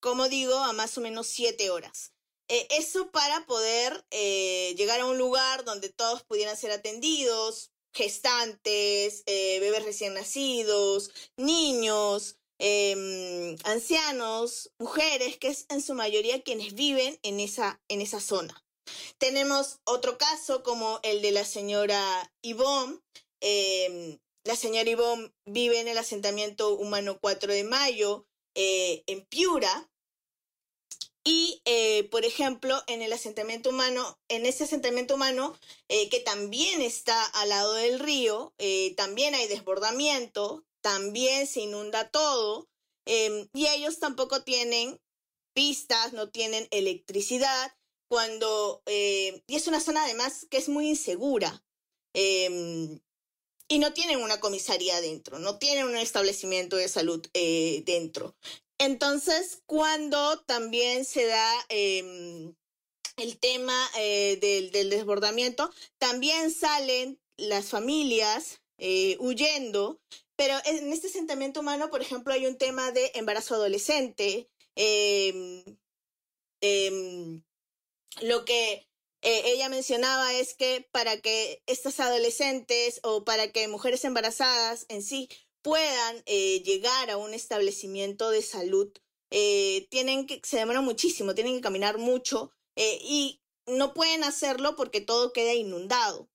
como 0.00 0.28
digo, 0.28 0.56
a 0.56 0.72
más 0.72 0.96
o 0.98 1.00
menos 1.00 1.26
7 1.28 1.70
horas. 1.70 2.12
Eh, 2.48 2.66
eso 2.70 3.10
para 3.10 3.46
poder 3.46 4.04
eh, 4.10 4.74
llegar 4.76 5.00
a 5.00 5.06
un 5.06 5.16
lugar 5.16 5.64
donde 5.64 5.88
todos 5.88 6.22
pudieran 6.24 6.56
ser 6.56 6.70
atendidos, 6.70 7.72
gestantes, 7.94 9.22
eh, 9.26 9.58
bebés 9.60 9.84
recién 9.84 10.14
nacidos, 10.14 11.10
niños, 11.36 12.38
Em, 12.64 13.56
ancianos, 13.64 14.70
mujeres, 14.78 15.36
que 15.36 15.48
es 15.48 15.66
en 15.68 15.82
su 15.82 15.94
mayoría 15.94 16.44
quienes 16.44 16.74
viven 16.74 17.18
en 17.24 17.40
esa, 17.40 17.82
en 17.88 18.00
esa 18.00 18.20
zona. 18.20 18.64
Tenemos 19.18 19.80
otro 19.82 20.16
caso 20.16 20.62
como 20.62 21.00
el 21.02 21.22
de 21.22 21.32
la 21.32 21.44
señora 21.44 22.32
Yvonne. 22.40 23.00
Em, 23.40 24.20
la 24.44 24.54
señora 24.54 24.88
Yvonne 24.88 25.32
vive 25.44 25.80
en 25.80 25.88
el 25.88 25.98
asentamiento 25.98 26.76
humano 26.76 27.18
4 27.20 27.52
de 27.52 27.64
mayo 27.64 28.28
eh, 28.54 29.02
en 29.08 29.26
Piura. 29.26 29.90
Y, 31.24 31.62
eh, 31.64 32.04
por 32.12 32.24
ejemplo, 32.24 32.80
en 32.86 33.02
el 33.02 33.12
asentamiento 33.12 33.70
humano, 33.70 34.20
en 34.28 34.46
ese 34.46 34.64
asentamiento 34.64 35.16
humano, 35.16 35.58
eh, 35.88 36.08
que 36.10 36.20
también 36.20 36.80
está 36.80 37.24
al 37.24 37.48
lado 37.48 37.72
del 37.74 37.98
río, 37.98 38.54
también 38.96 39.34
hay 39.34 39.48
desbordamiento, 39.48 40.64
también 40.82 41.46
se 41.46 41.60
inunda 41.60 42.10
todo 42.10 42.68
em, 43.06 43.48
y 43.54 43.66
ellos 43.68 43.98
tampoco 43.98 44.42
tienen 44.42 45.00
pistas, 45.54 46.12
no 46.12 46.30
tienen 46.30 46.66
electricidad, 46.70 47.72
cuando, 48.12 48.82
eh, 48.84 49.42
y 49.46 49.56
es 49.56 49.66
una 49.68 49.80
zona 49.80 50.04
además 50.04 50.46
que 50.50 50.58
es 50.58 50.68
muy 50.68 50.86
insegura. 50.86 51.64
Em, 52.12 53.00
y 53.68 53.78
no 53.78 53.94
tienen 53.94 54.20
una 54.20 54.38
comisaría 54.38 55.00
dentro, 55.00 55.38
no 55.38 55.56
tienen 55.56 55.86
un 55.86 55.96
establecimiento 55.96 56.76
de 56.76 56.88
salud 56.88 57.26
eh, 57.32 57.82
dentro. 57.86 58.36
Entonces, 58.78 59.62
cuando 59.64 60.40
también 60.40 61.06
se 61.06 61.24
da 61.24 61.66
em, 61.70 62.54
el 63.16 63.38
tema 63.38 63.90
eh, 63.96 64.36
del, 64.42 64.72
del, 64.72 64.90
desbordamiento, 64.90 65.72
también 65.96 66.50
salen 66.50 67.18
las 67.38 67.70
familias 67.70 68.60
huyendo 69.20 70.02
pero 70.36 70.54
en 70.64 70.92
este 70.92 71.08
asentamiento 71.08 71.60
humano, 71.60 71.90
por 71.90 72.00
ejemplo, 72.02 72.32
hay 72.32 72.46
un 72.46 72.58
tema 72.58 72.92
de 72.92 73.12
embarazo 73.14 73.54
adolescente. 73.54 74.50
Em, 74.74 75.64
em, 76.60 77.42
lo 78.20 78.44
que 78.44 78.88
eh, 79.22 79.42
ella 79.46 79.68
mencionaba 79.68 80.32
es 80.34 80.54
que 80.54 80.88
para 80.92 81.20
que 81.20 81.62
estas 81.66 82.00
adolescentes 82.00 83.00
o 83.04 83.24
para 83.24 83.52
que 83.52 83.68
mujeres 83.68 84.04
embarazadas 84.04 84.86
en 84.88 85.02
sí 85.02 85.28
puedan 85.62 86.22
eh, 86.26 86.62
llegar 86.64 87.10
a 87.10 87.16
un 87.16 87.34
establecimiento 87.34 88.30
de 88.30 88.42
salud, 88.42 88.92
eh, 89.30 89.86
tienen 89.90 90.26
que, 90.26 90.40
se 90.44 90.58
demora 90.58 90.80
muchísimo, 90.80 91.34
tienen 91.34 91.54
que 91.54 91.60
caminar 91.62 91.98
mucho 91.98 92.52
y 92.76 93.42
no 93.66 93.94
pueden 93.94 94.24
hacerlo 94.24 94.76
porque 94.76 95.00
todo 95.00 95.32
queda 95.32 95.54
inundado. 95.54 96.28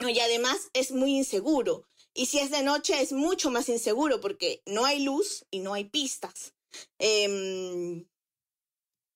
Y 0.00 0.18
además 0.20 0.70
es 0.72 0.92
muy 0.92 1.16
inseguro. 1.16 1.89
Y 2.20 2.26
si 2.26 2.38
es 2.38 2.50
de 2.50 2.62
noche 2.62 3.00
es 3.00 3.12
mucho 3.12 3.50
más 3.50 3.70
inseguro 3.70 4.20
porque 4.20 4.62
no 4.66 4.84
hay 4.84 5.00
luz 5.00 5.46
y 5.50 5.60
no 5.60 5.72
hay 5.72 5.84
pistas. 5.84 6.52
Em, 6.98 8.06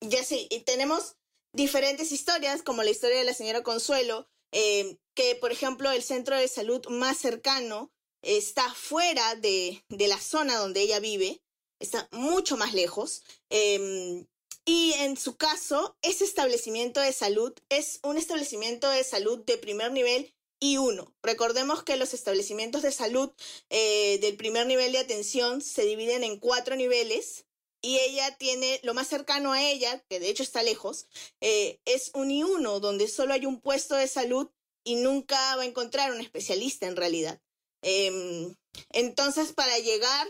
ya 0.01 0.25
sí, 0.25 0.49
y 0.51 0.61
tenemos 0.61 1.17
diferentes 1.53 2.13
historias, 2.13 2.63
como 2.63 2.83
la 2.83 2.89
historia 2.89 3.19
de 3.19 3.25
la 3.25 3.35
señora 3.35 3.63
Consuelo, 3.63 4.27
em, 4.53 4.97
que 5.15 5.37
por 5.37 5.53
ejemplo 5.53 5.91
el 5.91 6.03
centro 6.03 6.35
de 6.35 6.49
salud 6.49 6.81
más 6.89 7.19
cercano 7.19 7.93
está 8.23 8.73
fuera 8.73 9.35
de, 9.35 9.85
la 9.91 10.19
zona 10.19 10.57
donde 10.57 10.81
ella 10.81 10.99
vive, 10.99 11.43
está 11.81 12.09
mucho 12.11 12.57
más 12.57 12.73
lejos. 12.73 13.23
Em, 13.51 14.27
y 14.65 14.95
en 14.95 15.19
su 15.19 15.37
caso, 15.37 15.95
ese 16.01 16.25
establecimiento 16.25 17.01
de 17.01 17.13
salud 17.13 17.53
es 17.69 18.01
un 18.03 18.17
establecimiento 18.17 18.89
de 18.89 19.05
salud 19.05 19.45
de 19.45 19.59
primer 19.59 19.93
nivel 19.93 20.34
y 20.65 20.79
uno. 20.79 21.15
Recordemos 21.23 21.83
que 21.83 21.99
los 21.99 22.15
establecimientos 22.15 22.81
de 22.81 22.91
salud 22.91 23.31
eh, 23.69 24.19
del 24.23 24.35
primer 24.39 24.67
nivel 24.67 24.93
de 24.93 24.99
atención 24.99 25.61
se 25.61 25.85
dividen 25.85 26.25
en 26.25 26.39
cuatro 26.41 26.75
niveles 26.75 27.45
y 27.83 27.99
ella 27.99 28.35
tiene 28.39 28.81
lo 28.83 28.95
más 28.95 29.09
cercano 29.09 29.53
a 29.53 29.63
ella, 29.63 30.03
que 30.09 30.21
de 30.21 30.31
hecho 30.31 30.43
está 30.43 30.63
lejos, 30.63 31.07
eh, 31.43 31.81
es 31.85 32.13
un 32.15 32.31
y 32.31 32.45
uno, 32.45 32.81
donde 32.81 33.09
solo 33.09 33.35
hay 33.35 33.45
un 33.45 33.61
puesto 33.61 33.95
de 33.95 34.09
salud 34.09 34.49
y 34.85 34.97
nunca 34.97 35.37
va 35.57 35.65
a 35.65 35.67
encontrar 35.67 36.13
un 36.13 36.23
especialista 36.23 36.87
en 36.87 36.97
realidad. 36.97 37.43
Em, 37.83 38.57
entonces, 38.89 39.53
para 39.53 39.79
llegar 39.81 40.27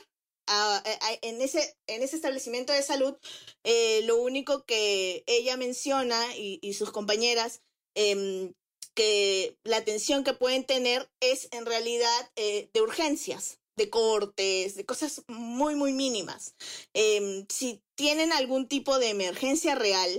a, 0.48 0.82
en, 1.22 1.40
ese, 1.42 1.76
en 1.86 2.02
ese 2.02 2.16
establecimiento 2.16 2.72
de 2.72 2.82
salud, 2.82 3.16
eh, 3.62 4.02
lo 4.02 4.16
único 4.16 4.64
que 4.64 5.22
ella 5.28 5.56
menciona 5.56 6.36
y, 6.36 6.72
sus 6.74 6.90
compañeras 6.90 7.62
em, 7.94 8.52
que 8.94 9.56
la 9.64 9.76
atención 9.76 10.24
que 10.24 10.32
pueden 10.32 10.64
tener 10.64 11.08
es 11.20 11.48
en 11.52 11.66
realidad 11.66 12.30
eh, 12.36 12.68
de 12.72 12.80
urgencias, 12.80 13.58
de 13.76 13.90
cortes, 13.90 14.76
de 14.76 14.84
cosas 14.84 15.22
muy, 15.26 15.74
muy 15.74 15.92
mínimas. 15.92 16.54
Em, 16.94 17.44
si 17.48 17.80
tienen 17.96 18.32
algún 18.32 18.68
tipo 18.68 18.98
de 18.98 19.10
emergencia 19.10 19.74
real, 19.74 20.10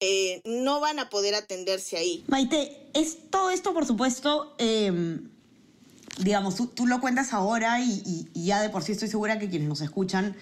eh, 0.00 0.42
no 0.44 0.80
van 0.80 0.98
a 0.98 1.10
poder 1.10 1.34
atenderse 1.34 1.96
ahí. 1.96 2.24
Maite, 2.28 2.88
es 2.94 3.30
todo 3.30 3.50
esto, 3.50 3.72
por 3.74 3.86
supuesto, 3.86 4.54
em, 4.58 5.30
digamos, 6.18 6.56
tú, 6.74 6.86
lo 6.86 7.00
cuentas 7.00 7.32
ahora 7.32 7.80
y, 7.80 8.28
ya 8.34 8.60
de 8.60 8.70
por 8.70 8.82
sí 8.82 8.92
estoy 8.92 9.08
segura 9.08 9.38
que 9.38 9.48
quienes 9.48 9.68
nos 9.68 9.80
escuchan 9.80 10.36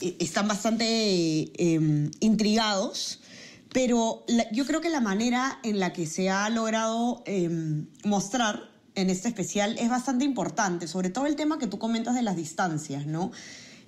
eh, 0.00 0.16
están 0.18 0.48
bastante 0.48 0.84
em, 1.56 2.10
intrigados 2.20 3.20
pero 3.76 4.24
yo 4.52 4.64
creo 4.64 4.80
que 4.80 4.88
la 4.88 5.02
manera 5.02 5.58
en 5.62 5.80
la 5.80 5.92
que 5.92 6.06
se 6.06 6.30
ha 6.30 6.48
logrado 6.48 7.22
em, 7.26 7.88
mostrar 8.04 8.70
en 8.94 9.10
este 9.10 9.28
especial 9.28 9.76
es 9.78 9.90
bastante 9.90 10.24
importante, 10.24 10.88
sobre 10.88 11.10
todo 11.10 11.26
el 11.26 11.36
tema 11.36 11.58
que 11.58 11.66
tú 11.66 11.78
comentas 11.78 12.14
de 12.14 12.22
las 12.22 12.36
distancias, 12.36 13.04
¿no? 13.04 13.32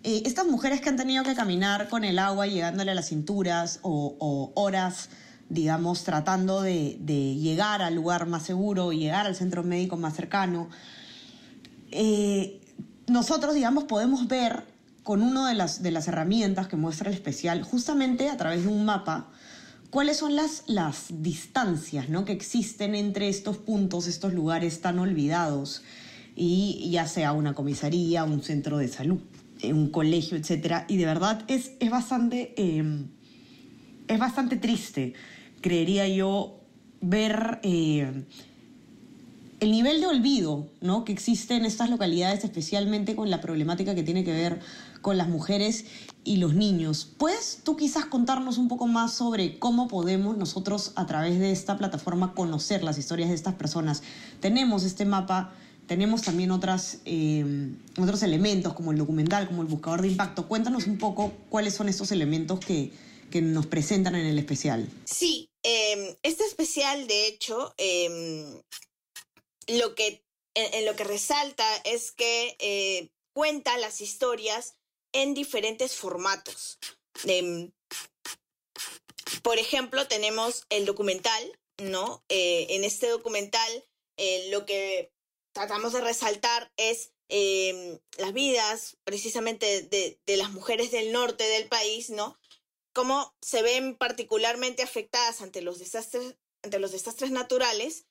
Eh, 0.02 0.25
estas 0.26 0.45
mujeres 0.47 0.83
que 0.83 0.90
han 0.90 0.99
tenido 0.99 1.25
que 1.25 1.35
caminar 1.35 1.88
con 1.88 2.04
el 2.04 2.18
agua 2.18 2.47
llegándole 2.47 2.90
a 2.90 2.95
las 2.95 3.09
cinturas 3.09 3.78
o, 3.80 4.52
horas, 4.57 5.09
digamos, 5.49 6.04
tratando 6.04 6.61
de, 6.61 6.99
llegar 7.40 7.80
al 7.80 7.95
lugar 7.95 8.26
más 8.26 8.42
seguro 8.42 8.92
llegar 8.92 9.26
al 9.26 9.37
centro 9.37 9.62
médico 9.62 9.97
más 9.97 10.14
cercano, 10.14 10.68
eh, 11.92 12.61
nosotros, 13.07 13.54
digamos, 13.54 13.85
podemos 13.85 14.28
ver 14.28 14.64
con 15.02 15.23
una 15.23 15.49
de 15.49 15.73
de 15.80 15.90
las 15.90 16.09
herramientas 16.09 16.68
que 16.68 16.76
muestra 16.76 17.09
el 17.09 17.14
especial, 17.14 17.62
justamente 17.62 18.28
a 18.28 18.37
través 18.37 18.64
de 18.64 18.68
un 18.68 18.85
mapa, 18.85 19.30
¿Cuáles 19.90 20.18
son 20.18 20.37
las, 20.37 20.64
las 20.66 21.07
distancias 21.09 22.09
¿no? 22.09 22.25
que 22.25 22.33
existen 22.33 22.95
entre 22.95 23.28
estos 23.28 23.57
puntos, 23.57 24.07
estos 24.07 24.35
lugares 24.35 24.80
tan 24.80 24.99
olvidados? 24.99 25.83
y 26.40 26.88
ya 26.92 27.09
sea 27.09 27.33
una 27.33 27.52
comisaría, 27.52 28.23
un 28.23 28.42
centro 28.42 28.78
de 28.78 28.87
salud, 28.87 29.18
eh, 29.61 29.73
un 29.73 29.90
colegio, 29.90 30.37
etc. 30.37 30.85
Y 30.87 30.97
de 30.97 31.04
verdad 31.04 31.45
es, 31.49 31.73
es, 31.80 31.90
bastante, 31.90 32.54
em, 32.57 33.09
es 34.07 34.18
bastante 34.21 34.57
triste, 34.57 35.14
creería 35.61 36.07
yo, 36.07 36.61
ver 37.00 37.61
eh, 37.64 38.25
el 39.61 39.71
nivel 39.73 40.00
de 40.00 40.07
olvido 40.07 40.69
¿no? 40.81 41.05
que 41.05 41.12
existe 41.12 41.55
en 41.55 41.65
estas 41.65 41.91
localidades, 41.91 42.45
especialmente 42.45 43.17
con 43.17 43.31
la 43.31 43.41
problemática 43.41 43.95
que 43.95 44.03
tiene 44.03 44.25
que 44.25 44.33
ver 44.33 44.61
con 45.03 45.17
las 45.17 45.29
mujeres 45.29 45.85
y 46.25 46.37
los 46.37 46.55
niños. 46.55 47.11
¿Puedes 47.19 47.61
tú 47.65 47.77
quizás 47.77 48.05
contarnos 48.05 48.59
un 48.59 48.69
poco 48.69 48.87
más 48.87 49.12
sobre 49.12 49.59
cómo 49.59 49.88
podemos 49.88 50.37
nosotros 50.37 50.93
a 50.97 51.07
través 51.07 51.38
de 51.38 51.50
esta 51.50 51.79
plataforma 51.79 52.35
conocer 52.35 52.85
las 52.85 52.99
historias 52.99 53.31
de 53.31 53.35
estas 53.35 53.55
personas? 53.55 54.03
Tenemos 54.41 54.85
este 54.85 55.05
mapa, 55.05 55.53
tenemos 55.87 56.23
también 56.23 56.50
eh, 57.05 57.73
otros 57.99 58.23
elementos 58.23 58.75
como 58.75 58.93
el 58.93 58.99
documental, 58.99 59.49
como 59.49 59.62
el 59.62 59.69
buscador 59.69 60.03
de 60.03 60.09
impacto. 60.09 60.47
Cuéntanos 60.47 60.87
un 60.87 60.99
poco 60.99 61.33
cuáles 61.49 61.75
son 61.75 61.88
estos 61.88 62.12
elementos 62.12 62.61
que, 62.61 62.93
que 63.31 63.41
nos 63.41 63.67
presentan 63.67 64.15
en 64.15 64.27
el 64.27 64.38
especial. 64.38 64.88
Sí, 65.05 65.49
em, 65.62 66.15
este 66.23 66.45
especial 66.45 67.07
de 67.07 67.29
hecho 67.29 67.75
em, 67.79 68.61
lo 69.69 69.95
que, 69.95 70.25
en, 70.55 70.85
lo 70.85 70.97
que 70.97 71.05
resalta 71.05 71.77
es 71.85 72.11
que 72.13 72.57
eh, 72.59 73.11
cuenta 73.33 73.79
las 73.79 74.01
historias 74.01 74.77
en 75.13 75.35
diferentes 75.35 75.95
formatos. 75.95 76.79
Em, 77.25 77.71
por 79.43 79.59
ejemplo, 79.59 80.09
tenemos 80.09 80.65
el 80.71 80.87
documental, 80.87 81.59
¿no? 81.79 82.25
Eh, 82.29 82.67
en 82.71 82.85
este 82.85 83.09
documental 83.09 83.87
eh, 84.17 84.49
lo 84.51 84.67
que 84.67 85.13
tratamos 85.53 85.93
de 85.93 86.01
resaltar 86.01 86.73
es 86.77 87.13
em, 87.29 87.99
las 88.17 88.33
vidas 88.33 88.97
precisamente 89.05 89.83
de, 89.83 90.19
de, 90.25 90.37
las 90.37 90.51
mujeres 90.51 90.91
del 90.91 91.13
norte 91.13 91.45
del 91.45 91.69
país, 91.69 92.11
¿no? 92.11 92.39
Cómo 92.95 93.37
se 93.41 93.63
ven 93.63 93.97
particularmente 93.97 94.83
afectadas 94.83 95.41
ante 95.43 95.63
los 95.63 95.79
desastres, 95.79 96.37
ante 96.63 96.79
los 96.79 96.91
desastres 96.91 97.31
naturales 97.31 98.08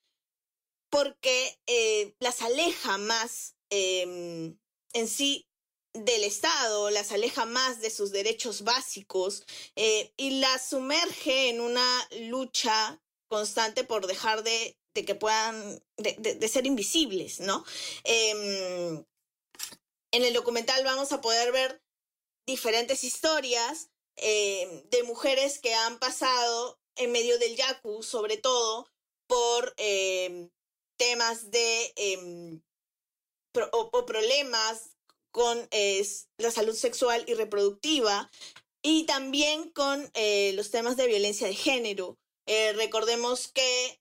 porque 0.89 1.59
eh, 1.67 2.15
las 2.19 2.41
aleja 2.41 2.97
más 2.97 3.55
em, 3.69 4.57
en 4.93 5.07
sí 5.07 5.47
del 5.93 6.23
Estado, 6.23 6.89
las 6.89 7.11
aleja 7.11 7.45
más 7.45 7.81
de 7.81 7.89
sus 7.89 8.11
derechos 8.11 8.63
básicos 8.63 9.43
eh, 9.75 10.13
y 10.17 10.39
las 10.39 10.69
sumerge 10.69 11.49
en 11.49 11.61
una 11.61 12.07
lucha 12.29 13.01
constante 13.27 13.83
por 13.83 14.07
dejar 14.07 14.43
de, 14.43 14.77
que 14.93 15.15
puedan, 15.15 15.83
de, 15.97 16.47
ser 16.47 16.65
invisibles, 16.65 17.39
¿no? 17.39 17.63
Em, 18.03 19.05
en 20.11 20.23
el 20.23 20.33
documental 20.33 20.83
vamos 20.83 21.11
a 21.11 21.21
poder 21.21 21.51
ver 21.51 21.83
diferentes 22.47 23.03
historias 23.03 23.89
em, 24.15 24.83
de 24.89 25.03
mujeres 25.03 25.59
que 25.59 25.73
han 25.73 25.99
pasado 25.99 26.79
en 26.95 27.11
medio 27.11 27.37
del 27.37 27.55
Yaku, 27.55 28.01
sobre 28.01 28.37
todo 28.37 28.89
por 29.27 29.75
temas 30.97 31.51
de 31.51 31.93
em, 31.95 32.61
o, 33.71 34.05
problemas 34.05 34.97
con 35.31 35.69
la 36.37 36.51
salud 36.51 36.75
sexual 36.75 37.23
y 37.27 37.33
reproductiva 37.33 38.29
y 38.81 39.05
también 39.05 39.69
con 39.71 40.09
eh, 40.13 40.53
los 40.55 40.71
temas 40.71 40.97
de 40.97 41.07
violencia 41.07 41.47
de 41.47 41.55
género. 41.55 42.17
Eh, 42.45 42.73
recordemos 42.73 43.47
que 43.49 43.99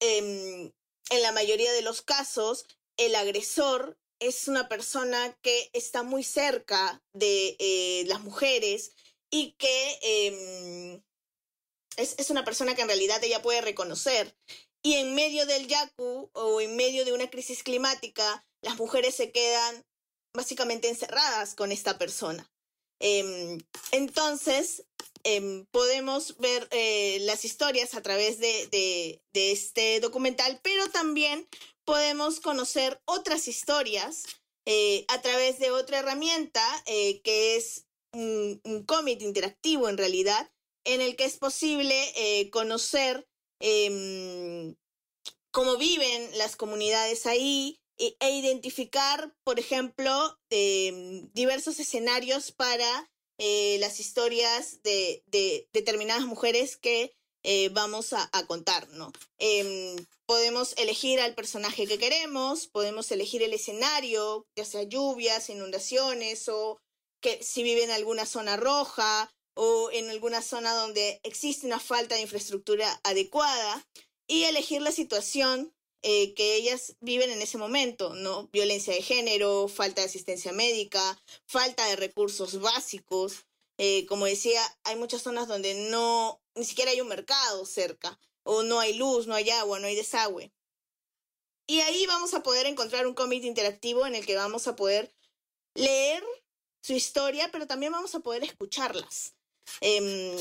em, 0.00 0.72
en 1.10 1.22
la 1.22 1.32
mayoría 1.32 1.72
de 1.72 1.82
los 1.82 2.02
casos 2.02 2.66
el 2.96 3.14
agresor 3.14 3.98
es 4.18 4.48
una 4.48 4.68
persona 4.68 5.36
que 5.42 5.70
está 5.72 6.02
muy 6.02 6.22
cerca 6.22 7.02
de 7.12 7.56
eh, 7.58 8.04
las 8.06 8.20
mujeres 8.20 8.92
y 9.30 9.52
que 9.58 9.98
em, 10.02 11.02
es, 11.96 12.14
es, 12.18 12.30
una 12.30 12.44
persona 12.44 12.74
que 12.74 12.82
en 12.82 12.88
realidad 12.88 13.22
ella 13.24 13.42
puede 13.42 13.60
reconocer 13.60 14.36
y 14.86 14.94
en 14.94 15.16
medio 15.16 15.46
del 15.46 15.66
yaku 15.66 16.30
o 16.32 16.60
en 16.60 16.76
medio 16.76 17.04
de 17.04 17.12
una 17.12 17.28
crisis 17.28 17.64
climática, 17.64 18.46
las 18.62 18.76
mujeres 18.76 19.16
se 19.16 19.32
quedan 19.32 19.84
básicamente 20.32 20.88
encerradas 20.88 21.56
con 21.56 21.72
esta 21.72 21.98
persona. 21.98 22.48
Em, 23.00 23.58
entonces, 23.90 24.84
em, 25.24 25.66
podemos 25.72 26.38
ver 26.38 26.68
eh, 26.70 27.18
las 27.22 27.44
historias 27.44 27.94
a 27.96 28.00
través 28.00 28.38
de, 28.38 29.20
este 29.32 29.98
documental, 29.98 30.60
pero 30.62 30.88
también 30.90 31.48
podemos 31.84 32.38
conocer 32.38 33.02
otras 33.06 33.48
historias 33.48 34.22
eh, 34.66 35.04
a 35.08 35.20
través 35.20 35.58
de 35.58 35.72
otra 35.72 35.98
herramienta 35.98 36.64
eh, 36.86 37.20
que 37.22 37.56
es 37.56 37.86
un, 38.12 38.60
un 38.62 38.86
cómic 38.86 39.20
interactivo 39.20 39.88
en 39.88 39.98
realidad, 39.98 40.48
en 40.84 41.00
el 41.00 41.16
que 41.16 41.24
es 41.24 41.38
posible 41.38 42.48
conocer 42.52 43.26
Em, 43.60 44.74
cómo 45.50 45.76
viven 45.76 46.36
las 46.38 46.56
comunidades 46.56 47.26
ahí 47.26 47.80
e, 47.98 48.16
e 48.20 48.30
identificar, 48.30 49.32
por 49.44 49.58
ejemplo, 49.58 50.38
em, 50.50 51.30
diversos 51.32 51.80
escenarios 51.80 52.52
para 52.52 53.10
eh, 53.38 53.78
las 53.80 54.00
historias 54.00 54.82
de, 54.82 55.22
determinadas 55.72 56.26
mujeres 56.26 56.76
que 56.76 57.12
eh, 57.42 57.68
vamos 57.70 58.12
a, 58.12 58.28
contar, 58.46 58.88
¿no? 58.88 59.12
Em, 59.38 59.96
podemos 60.26 60.74
elegir 60.78 61.20
al 61.20 61.34
personaje 61.34 61.86
que 61.86 61.98
queremos, 61.98 62.66
podemos 62.66 63.10
elegir 63.12 63.42
el 63.42 63.52
escenario, 63.52 64.46
ya 64.56 64.64
sea 64.64 64.82
lluvias, 64.82 65.48
inundaciones 65.48 66.48
o 66.48 66.78
que 67.22 67.42
si 67.42 67.62
vive 67.62 67.84
en 67.84 67.92
alguna 67.92 68.26
zona 68.26 68.56
roja 68.56 69.30
o 69.56 69.90
en 69.90 70.10
alguna 70.10 70.42
zona 70.42 70.74
donde 70.74 71.18
existe 71.24 71.66
una 71.66 71.80
falta 71.80 72.14
de 72.14 72.20
infraestructura 72.20 73.00
adecuada 73.04 73.86
y 74.28 74.44
elegir 74.44 74.82
la 74.82 74.92
situación 74.92 75.72
eh, 76.02 76.34
que 76.34 76.56
ellas 76.56 76.96
viven 77.00 77.30
en 77.30 77.40
ese 77.40 77.56
momento, 77.56 78.14
¿no? 78.14 78.48
Violencia 78.52 78.92
de 78.92 79.02
género, 79.02 79.66
falta 79.66 80.02
de 80.02 80.08
asistencia 80.08 80.52
médica, 80.52 81.20
falta 81.46 81.86
de 81.86 81.96
recursos 81.96 82.60
básicos. 82.60 83.46
Eh, 83.78 84.04
como 84.06 84.26
decía, 84.26 84.62
hay 84.84 84.96
muchas 84.96 85.22
zonas 85.22 85.48
donde 85.48 85.74
no, 85.90 86.40
ni 86.54 86.64
siquiera 86.64 86.90
hay 86.90 87.00
un 87.00 87.08
mercado 87.08 87.64
cerca, 87.64 88.20
o 88.42 88.62
no 88.62 88.78
hay 88.78 88.94
luz, 88.94 89.26
no 89.26 89.34
hay 89.34 89.48
agua, 89.50 89.80
no 89.80 89.86
hay 89.86 89.96
desagüe. 89.96 90.52
Y 91.66 91.80
ahí 91.80 92.06
vamos 92.06 92.34
a 92.34 92.42
poder 92.42 92.66
encontrar 92.66 93.06
un 93.06 93.14
cómic 93.14 93.42
interactivo 93.42 94.06
en 94.06 94.14
el 94.14 94.26
que 94.26 94.36
vamos 94.36 94.68
a 94.68 94.76
poder 94.76 95.14
leer 95.74 96.22
su 96.82 96.92
historia, 96.92 97.50
pero 97.50 97.66
también 97.66 97.92
vamos 97.92 98.14
a 98.14 98.20
poder 98.20 98.44
escucharlas. 98.44 99.35
Em, 99.80 100.36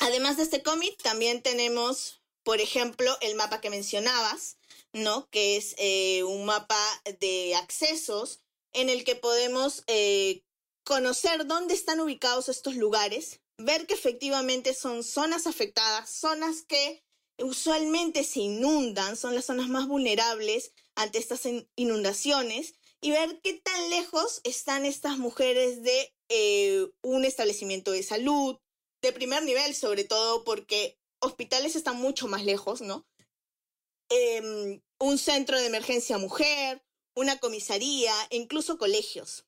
además 0.00 0.36
de 0.36 0.44
este 0.44 0.62
cómic, 0.62 1.00
también 1.02 1.42
tenemos, 1.42 2.22
por 2.42 2.60
ejemplo, 2.60 3.16
el 3.20 3.34
mapa 3.34 3.60
que 3.60 3.70
mencionabas, 3.70 4.58
¿no? 4.92 5.28
Que 5.30 5.56
es 5.56 5.74
eh, 5.78 6.22
un 6.24 6.44
mapa 6.44 7.02
de 7.20 7.54
accesos 7.56 8.40
en 8.72 8.88
el 8.88 9.04
que 9.04 9.16
podemos 9.16 9.84
eh, 9.86 10.42
conocer 10.84 11.46
dónde 11.46 11.74
están 11.74 12.00
ubicados 12.00 12.48
estos 12.48 12.76
lugares, 12.76 13.40
ver 13.58 13.86
que 13.86 13.94
efectivamente 13.94 14.74
son 14.74 15.04
zonas 15.04 15.46
afectadas, 15.46 16.10
zonas 16.10 16.62
que 16.62 17.04
usualmente 17.38 18.24
se 18.24 18.40
inundan, 18.40 19.16
son 19.16 19.34
las 19.34 19.46
zonas 19.46 19.68
más 19.68 19.86
vulnerables 19.86 20.72
ante 20.94 21.18
estas 21.18 21.42
inundaciones 21.76 22.74
y 23.00 23.10
ver 23.10 23.40
qué 23.42 23.54
tan 23.54 23.90
lejos 23.90 24.40
están 24.44 24.86
estas 24.86 25.18
mujeres 25.18 25.82
de 25.82 26.14
eh, 26.28 26.88
un 27.02 27.24
establecimiento 27.24 27.90
de 27.92 28.02
salud, 28.02 28.58
de 29.02 29.12
primer 29.12 29.42
nivel, 29.42 29.74
sobre 29.74 30.04
todo 30.04 30.44
porque 30.44 30.98
hospitales 31.20 31.76
están 31.76 31.96
mucho 31.96 32.28
más 32.28 32.44
lejos, 32.44 32.80
¿no? 32.80 33.06
Em, 34.08 34.80
un 34.98 35.18
centro 35.18 35.58
de 35.58 35.66
emergencia 35.66 36.18
mujer, 36.18 36.82
una 37.14 37.38
comisaría, 37.38 38.14
incluso 38.30 38.78
colegios. 38.78 39.44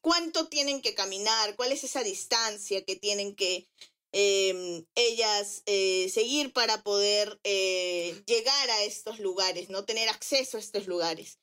¿Cuánto 0.00 0.48
tienen 0.48 0.82
que 0.82 0.94
caminar? 0.94 1.56
¿Cuál 1.56 1.72
es 1.72 1.82
esa 1.82 2.02
distancia 2.02 2.84
que 2.84 2.96
tienen 2.96 3.34
que 3.34 3.68
em, 4.12 4.84
ellas 4.94 5.62
eh, 5.66 6.08
seguir 6.10 6.52
para 6.52 6.82
poder 6.82 7.40
eh, 7.42 8.22
llegar 8.26 8.70
a 8.70 8.84
estos 8.84 9.18
lugares, 9.18 9.68
no 9.68 9.84
tener 9.84 10.08
acceso 10.08 10.56
a 10.56 10.60
estos 10.60 10.86
lugares? 10.86 11.38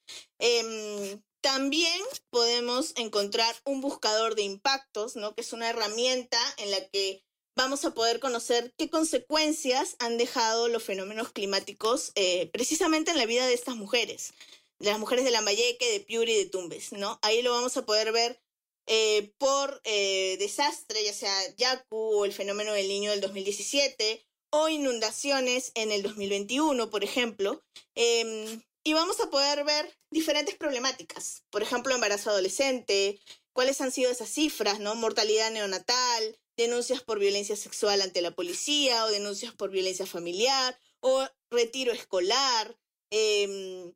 También 1.43 2.01
podemos 2.29 2.93
encontrar 2.95 3.53
un 3.65 3.81
buscador 3.81 4.33
de 4.33 4.43
impactos, 4.43 5.17
¿no? 5.17 5.35
que 5.35 5.41
es 5.41 5.51
una 5.51 5.69
herramienta 5.69 6.39
en 6.55 6.71
la 6.71 6.87
que 6.87 7.21
vamos 7.53 7.83
a 7.83 7.93
poder 7.93 8.21
conocer 8.21 8.73
qué 8.77 8.89
consecuencias 8.89 9.97
han 9.99 10.17
dejado 10.17 10.69
los 10.69 10.83
fenómenos 10.83 11.33
climáticos 11.33 12.13
eh, 12.15 12.49
precisamente 12.53 13.11
en 13.11 13.17
la 13.17 13.25
vida 13.25 13.45
de 13.45 13.55
estas 13.55 13.75
mujeres, 13.75 14.33
de 14.79 14.91
las 14.91 14.99
mujeres 14.99 15.25
de 15.25 15.31
Lambayeque, 15.31 15.91
de 15.91 15.99
Piura 15.99 16.31
y 16.31 16.37
de 16.37 16.45
Tumbes. 16.45 16.93
¿no? 16.93 17.19
Ahí 17.21 17.41
lo 17.41 17.51
vamos 17.51 17.75
a 17.75 17.85
poder 17.85 18.13
ver 18.13 18.41
eh, 18.87 19.33
por 19.37 19.81
eh, 19.83 20.37
desastre, 20.39 21.03
ya 21.03 21.11
sea 21.11 21.55
Yaku 21.57 21.97
o 21.97 22.23
el 22.23 22.31
fenómeno 22.31 22.71
del 22.71 22.87
niño 22.87 23.11
del 23.11 23.19
2017 23.19 24.25
o 24.49 24.69
inundaciones 24.69 25.73
en 25.75 25.91
el 25.91 26.03
2021, 26.03 26.89
por 26.89 27.03
ejemplo. 27.03 27.61
Em, 27.95 28.63
y 28.83 28.93
vamos 28.93 29.19
a 29.21 29.29
poder 29.29 29.63
ver 29.63 29.97
diferentes 30.11 30.55
problemáticas. 30.55 31.43
Por 31.49 31.63
ejemplo, 31.63 31.95
embarazo 31.95 32.29
adolescente, 32.29 33.19
cuáles 33.53 33.79
han 33.81 33.91
sido 33.91 34.11
esas 34.11 34.29
cifras, 34.29 34.79
¿no? 34.79 34.95
Mortalidad 34.95 35.51
neonatal, 35.51 36.39
denuncias 36.57 37.01
por 37.01 37.19
violencia 37.19 37.55
sexual 37.55 38.01
ante 38.01 38.21
la 38.21 38.31
policía 38.31 39.05
o 39.05 39.09
denuncias 39.09 39.53
por 39.53 39.69
violencia 39.71 40.05
familiar 40.05 40.77
o 40.99 41.25
retiro 41.49 41.93
escolar. 41.93 42.77
Em, 43.09 43.93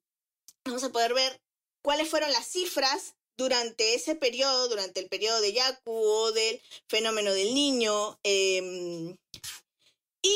vamos 0.66 0.84
a 0.84 0.92
poder 0.92 1.14
ver 1.14 1.42
cuáles 1.82 2.10
fueron 2.10 2.32
las 2.32 2.48
cifras 2.48 3.16
durante 3.38 3.94
ese 3.94 4.16
periodo, 4.16 4.68
durante 4.68 5.00
el 5.00 5.10
periodo 5.10 5.42
de 5.42 5.54
Yaku 5.54 5.92
o 5.92 6.32
del 6.32 6.62
fenómeno 6.88 7.34
del 7.34 7.54
niño, 7.54 8.20
em, 8.24 9.16
y 10.22 10.36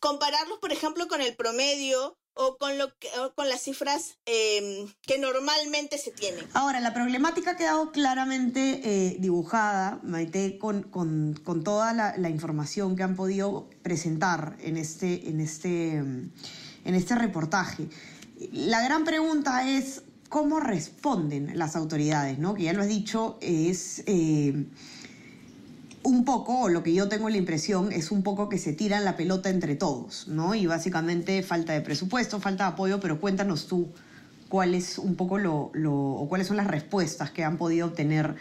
compararlos, 0.00 0.58
por 0.58 0.72
ejemplo, 0.72 1.08
con 1.08 1.22
el 1.22 1.34
promedio 1.36 2.18
o 2.36 2.58
con, 2.58 2.76
lo 2.76 2.92
con 3.34 3.48
las 3.48 3.62
cifras 3.62 4.18
em, 4.26 4.86
que 5.02 5.18
normalmente 5.18 5.96
se 5.96 6.10
tienen. 6.10 6.44
Ahora, 6.52 6.80
la 6.80 6.92
problemática 6.92 7.52
ha 7.52 7.56
quedado 7.56 7.90
claramente 7.92 8.80
eh, 8.84 9.16
dibujada, 9.18 10.00
Maite, 10.02 10.58
con, 10.58 10.82
con, 10.82 11.34
con 11.42 11.64
toda 11.64 11.92
la, 11.94 12.28
información 12.28 12.94
que 12.94 13.02
han 13.02 13.16
podido 13.16 13.70
presentar 13.82 14.56
en 14.60 14.76
este, 14.76 15.28
en 15.28 15.40
este, 15.40 15.96
en 15.96 16.32
este 16.84 17.14
reportaje. 17.14 17.88
La 18.52 18.82
gran 18.82 19.04
pregunta 19.04 19.66
es 19.66 20.02
cómo 20.28 20.60
responden 20.60 21.58
las 21.58 21.74
autoridades, 21.74 22.38
¿no? 22.38 22.54
Que 22.54 22.64
ya 22.64 22.74
lo 22.74 22.82
has 22.82 22.88
dicho, 22.88 23.38
es... 23.40 24.02
Eh, 24.06 24.66
un 26.06 26.24
poco, 26.24 26.60
o 26.60 26.68
lo 26.68 26.84
que 26.84 26.94
yo 26.94 27.08
tengo 27.08 27.28
la 27.28 27.36
impresión, 27.36 27.90
es 27.90 28.12
un 28.12 28.22
poco 28.22 28.48
que 28.48 28.58
se 28.58 28.72
tiran 28.72 29.04
la 29.04 29.16
pelota 29.16 29.50
entre 29.50 29.74
todos, 29.74 30.28
¿no? 30.28 30.54
Y 30.54 30.66
básicamente 30.66 31.42
falta 31.42 31.72
de 31.72 31.80
presupuesto, 31.80 32.38
falta 32.40 32.64
de 32.64 32.70
apoyo, 32.70 33.00
pero 33.00 33.20
cuéntanos 33.20 33.66
tú 33.66 33.92
cuál 34.48 34.76
es 34.76 34.98
un 34.98 35.16
poco 35.16 35.38
lo, 35.38 35.70
lo 35.74 35.92
o 35.92 36.28
cuáles 36.28 36.46
son 36.46 36.58
las 36.58 36.68
respuestas 36.68 37.32
que 37.32 37.42
han 37.42 37.58
podido 37.58 37.88
obtener 37.88 38.36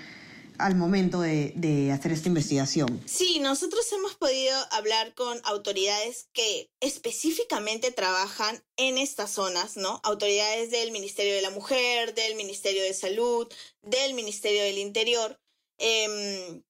al 0.59 0.75
momento 0.75 1.21
de, 1.21 1.91
hacer 1.91 2.11
esta 2.11 2.29
investigación. 2.29 3.01
Sí, 3.05 3.39
nosotros 3.39 3.91
hemos 3.93 4.13
podido 4.13 4.55
hablar 4.71 5.15
con 5.15 5.41
autoridades 5.43 6.29
que 6.33 6.69
específicamente 6.79 7.91
trabajan 7.91 8.63
en 8.77 8.99
estas 8.99 9.31
zonas, 9.31 9.75
¿no? 9.75 9.99
Autoridades 10.03 10.69
del 10.69 10.91
Ministerio 10.91 11.33
de 11.33 11.41
la 11.41 11.49
Mujer, 11.49 12.13
del 12.13 12.35
Ministerio 12.35 12.83
de 12.83 12.93
Salud, 12.93 13.51
del 13.81 14.13
Ministerio 14.13 14.61
del 14.61 14.77
Interior. 14.77 15.39
Eh, 15.79 16.61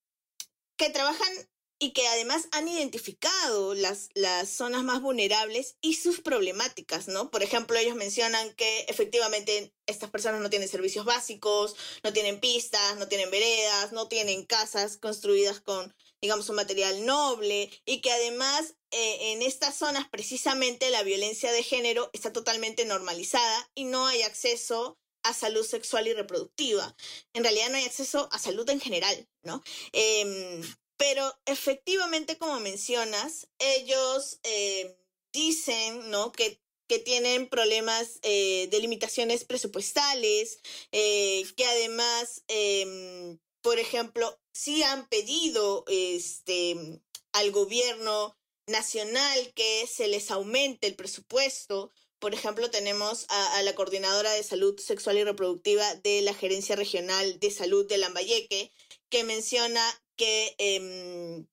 que 0.78 0.90
trabajan 0.90 1.50
y 1.78 1.92
que 1.92 2.08
además 2.08 2.48
han 2.52 2.68
identificado 2.68 3.74
las, 3.74 4.10
las 4.14 4.50
zonas 4.50 4.84
más 4.84 5.02
vulnerables 5.02 5.76
y 5.82 5.96
sus 5.96 6.22
problemáticas, 6.22 7.08
¿no? 7.10 7.30
Por 7.30 7.44
ejemplo, 7.44 7.78
ellos 7.78 7.96
mencionan 7.96 8.54
que 8.54 8.86
efectivamente 8.88 9.74
estas 9.86 10.10
personas 10.10 10.42
no 10.42 10.50
tienen 10.50 10.70
servicios 10.70 11.06
básicos, 11.06 11.76
no 12.04 12.14
tienen 12.14 12.40
pistas, 12.40 12.98
no 12.98 13.08
tienen 13.08 13.30
veredas, 13.30 13.92
no 13.92 14.08
tienen 14.08 14.46
casas 14.46 14.98
construidas 14.98 15.60
con, 15.60 15.94
digamos, 16.22 16.48
un 16.50 16.56
material 16.56 17.06
noble 17.06 17.70
y 17.86 18.00
que 18.00 18.12
además 18.12 18.76
eh, 18.92 19.34
en 19.34 19.42
estas 19.42 19.76
zonas 19.76 20.08
precisamente 20.10 20.90
la 20.92 21.04
violencia 21.04 21.52
de 21.52 21.62
género 21.62 22.10
está 22.14 22.32
totalmente 22.32 22.86
normalizada 22.86 23.70
y 23.76 23.84
no 23.84 24.08
hay 24.08 24.22
acceso 24.22 24.98
a 25.26 25.34
salud 25.34 25.66
sexual 25.66 26.08
y 26.08 26.14
reproductiva. 26.14 26.96
En 27.34 27.44
realidad 27.44 27.70
no 27.70 27.78
hay 27.78 27.86
acceso 27.86 28.30
a 28.32 28.40
salud 28.40 28.70
en 28.70 28.80
general, 28.80 29.28
¿no? 29.44 29.64
Em, 29.92 30.62
pero 30.98 31.34
efectivamente, 31.46 32.38
como 32.38 32.60
mencionas, 32.60 33.48
ellos 33.60 34.40
eh, 34.44 34.96
dicen, 35.34 36.10
¿no? 36.12 36.32
Que, 36.32 36.62
que 36.88 37.00
tienen 37.00 37.50
problemas 37.50 38.20
eh, 38.22 38.68
de 38.70 38.80
limitaciones 38.80 39.44
presupuestales, 39.46 40.60
eh, 40.92 41.44
que 41.58 41.66
además, 41.66 42.44
em, 42.48 43.40
por 43.62 43.80
ejemplo, 43.80 44.40
sí 44.54 44.84
han 44.84 45.10
pedido 45.10 45.86
este, 45.88 47.02
al 47.34 47.52
gobierno 47.52 48.38
nacional 48.68 49.54
que 49.56 49.88
se 49.88 50.08
les 50.08 50.30
aumente 50.30 50.88
el 50.88 50.96
presupuesto, 50.96 51.92
por 52.26 52.34
ejemplo, 52.34 52.72
tenemos 52.72 53.28
a, 53.30 53.62
la 53.62 53.76
coordinadora 53.76 54.32
de 54.32 54.42
salud 54.42 54.80
sexual 54.80 55.20
y 55.20 55.24
reproductiva 55.24 55.94
de 55.94 56.24
la 56.24 56.34
Gerencia 56.34 56.76
Regional 56.76 57.40
de 57.40 57.52
Salud 57.52 57.88
de 57.88 58.00
Lambayeque, 58.00 58.72
que 59.10 59.24
menciona 59.24 59.80
que 60.16 60.56
em, 60.58 61.46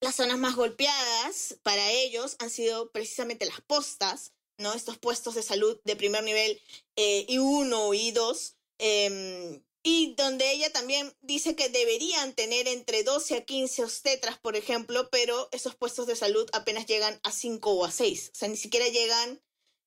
las 0.00 0.14
zonas 0.14 0.38
más 0.38 0.56
golpeadas 0.56 1.58
para 1.62 1.90
ellos 1.90 2.36
han 2.38 2.48
sido 2.48 2.90
precisamente 2.90 3.44
las 3.44 3.60
postas, 3.60 4.32
¿no? 4.56 4.72
Estos 4.72 4.96
puestos 4.96 5.34
de 5.34 5.42
salud 5.42 5.78
de 5.84 5.94
primer 5.94 6.24
nivel 6.24 6.58
eh, 6.96 7.26
I1 7.28 7.94
y 7.94 8.14
I2, 8.14 8.54
em, 8.78 9.62
y 9.82 10.14
donde 10.14 10.52
ella 10.52 10.72
también 10.72 11.14
dice 11.20 11.54
que 11.54 11.68
deberían 11.68 12.32
tener 12.32 12.66
entre 12.66 13.04
12 13.04 13.36
a 13.36 13.44
15 13.44 13.84
obstetras, 13.84 14.38
por 14.38 14.56
ejemplo, 14.56 15.10
pero 15.10 15.50
esos 15.52 15.76
puestos 15.76 16.06
de 16.06 16.16
salud 16.16 16.48
apenas 16.54 16.86
llegan 16.86 17.20
a 17.24 17.30
5 17.30 17.72
o 17.72 17.84
a 17.84 17.90
6, 17.90 18.30
o 18.32 18.38
sea, 18.38 18.48
ni 18.48 18.56
siquiera 18.56 18.88
llegan 18.88 19.43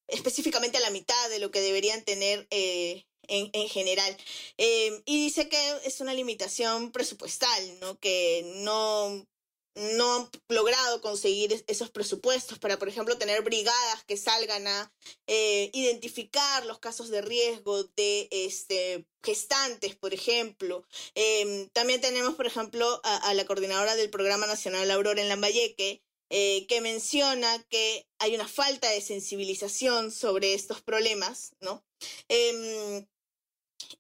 específicamente 0.08 0.78
a 0.78 0.82
la 0.82 0.92
mitad 0.92 1.30
de 1.30 1.40
lo 1.40 1.52
que 1.52 1.62
deberían 1.62 2.04
tener 2.04 2.48
eh, 2.52 3.06
en, 3.28 3.50
en, 3.54 3.68
general. 3.70 4.16
Eh, 4.58 5.02
y 5.06 5.24
dice 5.24 5.50
que 5.50 5.78
es 5.86 6.00
una 6.02 6.14
limitación 6.14 6.92
presupuestal, 6.92 7.80
¿no? 7.80 8.00
Que 8.00 8.44
no, 8.64 9.28
no 9.76 10.16
han 10.16 10.30
logrado 10.50 11.02
conseguir 11.02 11.64
esos 11.68 11.90
presupuestos 11.92 12.58
para, 12.60 12.80
por 12.80 12.90
ejemplo, 12.90 13.18
tener 13.18 13.44
brigadas 13.44 14.04
que 14.06 14.18
salgan 14.18 14.68
a 14.68 14.92
eh, 15.28 15.70
identificar 15.74 16.66
los 16.66 16.80
casos 16.80 17.10
de 17.10 17.22
riesgo 17.22 17.84
de 17.84 18.28
este, 18.32 19.06
gestantes, 19.24 19.96
por 19.96 20.14
ejemplo. 20.14 20.86
Eh, 21.16 21.70
también 21.74 22.02
tenemos, 22.02 22.36
por 22.36 22.48
ejemplo, 22.48 23.02
a, 23.04 23.18
a, 23.18 23.34
la 23.34 23.46
coordinadora 23.46 23.96
del 23.96 24.10
Programa 24.10 24.48
Nacional 24.48 24.90
Aurora 24.90 25.22
en 25.22 25.30
Lambayeque, 25.30 26.02
eh, 26.30 26.66
que 26.68 26.82
menciona 26.82 27.64
que 27.70 28.06
hay 28.20 28.36
una 28.36 28.48
falta 28.48 28.90
de 28.90 29.02
sensibilización 29.02 30.12
sobre 30.12 30.54
estos 30.54 30.82
problemas, 30.82 31.52
¿no? 31.62 31.84
Eh, 32.30 33.06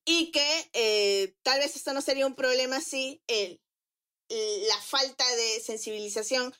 y 0.06 0.32
que 0.32 0.70
eh, 0.74 1.36
tal 1.44 1.60
vez 1.60 1.76
esto 1.76 1.94
no 1.94 2.02
sería 2.02 2.28
un 2.28 2.36
problema 2.36 2.82
si 2.82 3.22
la 4.30 4.82
falta 4.82 5.24
de 5.36 5.62
sensibilización 5.62 6.54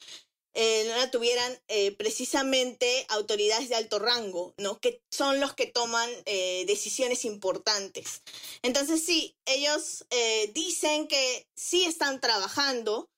eh, 0.54 0.86
no 0.88 0.96
la 0.96 1.12
tuvieran 1.12 1.62
precisamente 1.98 3.06
autoridades 3.10 3.70
de 3.70 3.76
alto 3.76 4.00
rango, 4.00 4.54
¿no? 4.58 4.80
Que 4.80 5.02
son 5.12 5.40
los 5.40 5.54
que 5.54 5.68
toman 5.68 6.10
decisiones 6.26 7.26
importantes. 7.26 8.22
Entonces, 8.62 9.04
sí, 9.04 9.36
ellos 9.46 10.06
dicen 10.54 11.08
que 11.08 11.48
sí 11.56 11.84
están 11.84 12.22
trabajando, 12.22 13.10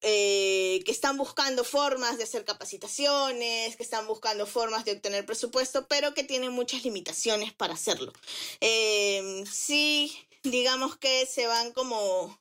eh, 0.00 0.80
que 0.84 0.92
están 0.92 1.16
buscando 1.16 1.64
formas 1.64 2.18
de 2.18 2.24
hacer 2.24 2.44
capacitaciones, 2.44 3.76
que 3.76 3.82
están 3.82 4.06
buscando 4.06 4.46
formas 4.46 4.84
de 4.84 4.92
obtener 4.92 5.26
presupuesto, 5.26 5.88
pero 5.88 6.14
que 6.14 6.22
tienen 6.22 6.52
muchas 6.52 6.84
limitaciones 6.84 7.52
para 7.52 7.74
hacerlo. 7.74 8.12
Eh, 8.60 9.42
sí, 9.50 10.16
digamos 10.44 10.96
que 10.96 11.26
se 11.26 11.48
van 11.48 11.72
como 11.72 12.38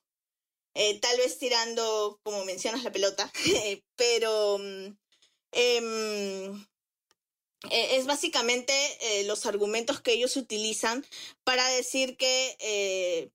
eh, 0.76 1.00
tal 1.00 1.18
vez 1.18 1.40
tirando, 1.40 2.20
como 2.22 2.46
mencionas, 2.46 2.84
la 2.84 2.92
pelota, 2.92 3.32
pero 3.96 4.60
eh, 5.52 6.52
es 7.72 8.06
básicamente 8.06 8.72
los 9.26 9.48
argumentos 9.48 10.00
que 10.00 10.14
ellos 10.14 10.38
utilizan 10.38 11.04
para 11.44 11.68
decir 11.70 12.18
que 12.18 13.32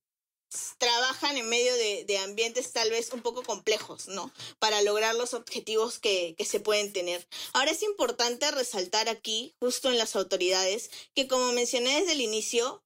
trabajan 0.77 1.37
en 1.37 1.49
medio 1.49 1.73
de, 1.75 2.05
de, 2.05 2.17
ambientes 2.19 2.71
tal 2.71 2.89
vez 2.89 3.11
un 3.13 3.21
poco 3.21 3.43
complejos, 3.43 4.07
¿no? 4.07 4.31
Para 4.59 4.81
lograr 4.81 5.15
los 5.15 5.33
objetivos 5.33 5.99
que, 5.99 6.35
que, 6.37 6.45
se 6.45 6.59
pueden 6.59 6.93
tener. 6.93 7.27
Ahora 7.53 7.71
es 7.71 7.83
importante 7.83 8.49
resaltar 8.51 9.09
aquí, 9.09 9.55
justo 9.59 9.89
en 9.89 9.97
las 9.97 10.15
autoridades, 10.15 10.89
que 11.15 11.27
como 11.27 11.51
mencioné 11.53 11.99
desde 11.99 12.13
el 12.13 12.21
inicio, 12.21 12.83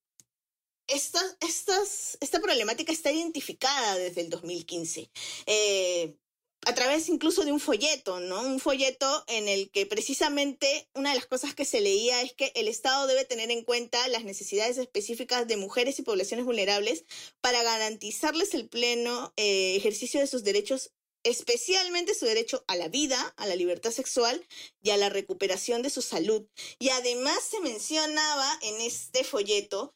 esta, 0.87 1.21
esta 1.41 2.39
problemática 2.39 2.91
está 2.91 3.11
identificada 3.11 3.97
desde 3.97 4.21
el 4.21 4.29
2015. 4.29 5.11
Eh, 5.45 6.15
a 6.65 6.75
través 6.75 7.07
incluso 7.09 7.45
de 7.45 7.51
un 7.51 7.59
folleto, 7.59 8.19
¿no? 8.19 8.41
Un 8.41 8.59
folleto 8.59 9.23
en 9.27 9.47
el 9.47 9.69
que 9.71 9.85
precisamente 9.85 10.89
una 10.93 11.11
de 11.11 11.15
las 11.15 11.25
cosas 11.25 11.55
que 11.55 11.65
se 11.65 11.81
leía 11.81 12.21
es 12.21 12.33
que 12.33 12.51
el 12.55 12.67
Estado 12.67 13.07
debe 13.07 13.25
tener 13.25 13.51
en 13.51 13.63
cuenta 13.63 14.07
las 14.09 14.23
necesidades 14.23 14.77
específicas 14.77 15.47
de 15.47 15.57
mujeres 15.57 15.99
y 15.99 16.03
poblaciones 16.03 16.45
vulnerables 16.45 17.05
para 17.41 17.63
garantizarles 17.63 18.53
el 18.53 18.67
pleno 18.67 19.33
eh, 19.37 19.75
ejercicio 19.75 20.19
de 20.19 20.27
sus 20.27 20.43
derechos 20.43 20.91
especialmente 21.23 22.13
su 22.13 22.25
derecho 22.25 22.63
a 22.67 22.75
la 22.75 22.87
vida, 22.87 23.33
a 23.35 23.47
la 23.47 23.55
libertad 23.55 23.91
sexual 23.91 24.45
y 24.81 24.91
a 24.91 24.97
la 24.97 25.09
recuperación 25.09 25.81
de 25.81 25.89
su 25.89 26.01
salud. 26.01 26.47
Y 26.79 26.89
además 26.89 27.39
se 27.43 27.59
mencionaba 27.59 28.59
en 28.61 28.79
este 28.81 29.25
folleto 29.25 29.93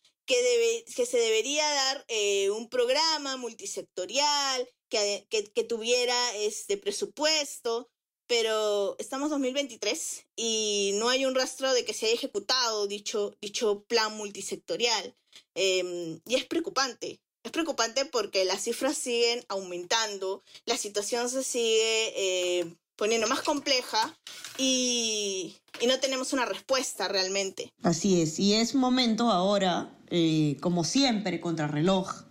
que, 0.96 1.06
se 1.06 1.18
debería 1.18 1.68
dar 1.68 2.06
eh, 2.08 2.50
un 2.52 2.70
programa 2.70 3.38
multisectorial 3.38 4.68
que, 4.90 5.28
que, 5.30 5.52
que, 5.52 5.64
tuviera 5.64 6.36
este 6.36 6.78
presupuesto, 6.78 7.90
pero 8.28 8.96
estamos 9.00 9.30
2023 9.30 10.28
y 10.36 10.92
no 10.96 11.10
hay 11.10 11.26
un 11.26 11.36
rastro 11.36 11.74
de 11.74 11.84
que 11.86 11.94
se 11.94 12.06
haya 12.06 12.16
ejecutado 12.16 12.88
dicho, 12.88 13.36
dicho 13.42 13.84
plan 13.86 14.16
multisectorial. 14.16 15.16
Em, 15.56 16.20
y 16.26 16.36
es 16.36 16.46
preocupante. 16.46 17.22
Es 17.44 17.52
preocupante 17.52 18.06
porque 18.06 18.46
las 18.46 18.64
cifras 18.64 18.98
siguen 18.98 19.44
aumentando, 19.50 20.44
la 20.66 20.78
situación 20.78 21.30
se 21.30 21.44
sigue 21.44 22.14
eh, 22.16 22.76
poniendo 23.02 23.28
más 23.28 23.42
compleja 23.42 24.16
y, 24.60 25.58
no 25.88 26.00
tenemos 26.00 26.34
una 26.34 26.46
respuesta 26.46 27.08
realmente. 27.08 27.74
Así 27.82 28.22
es, 28.22 28.38
y 28.38 28.54
es 28.54 28.76
momento 28.76 29.32
ahora, 29.32 29.90
eh, 30.12 30.58
como 30.62 30.84
siempre, 30.84 31.42
contra 31.42 31.68
reloj, 31.68 32.26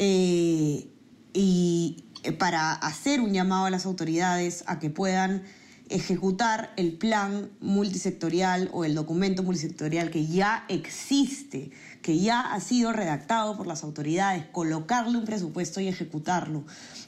eh, 0.00 0.88
y 1.32 2.04
para 2.40 2.72
hacer 2.72 3.20
un 3.20 3.32
llamado 3.32 3.66
a 3.66 3.70
las 3.70 3.86
autoridades 3.86 4.64
a 4.66 4.80
que 4.80 4.90
puedan 4.90 5.44
ejecutar 5.88 6.72
el 6.76 6.98
plan 6.98 7.52
multisectorial 7.60 8.68
o 8.72 8.84
el 8.84 8.96
documento 8.96 9.44
multisectorial 9.44 10.10
que 10.10 10.26
ya 10.26 10.64
existe, 10.68 11.70
que 12.06 12.20
ya 12.20 12.40
ha 12.40 12.60
sido 12.60 12.92
redactado 12.92 13.56
por 13.56 13.66
las 13.66 13.82
autoridades, 13.82 14.44
colocarle 14.52 15.18
un 15.18 15.24
presupuesto 15.24 15.80
y 15.80 15.88
ejecutarlo, 15.88 16.62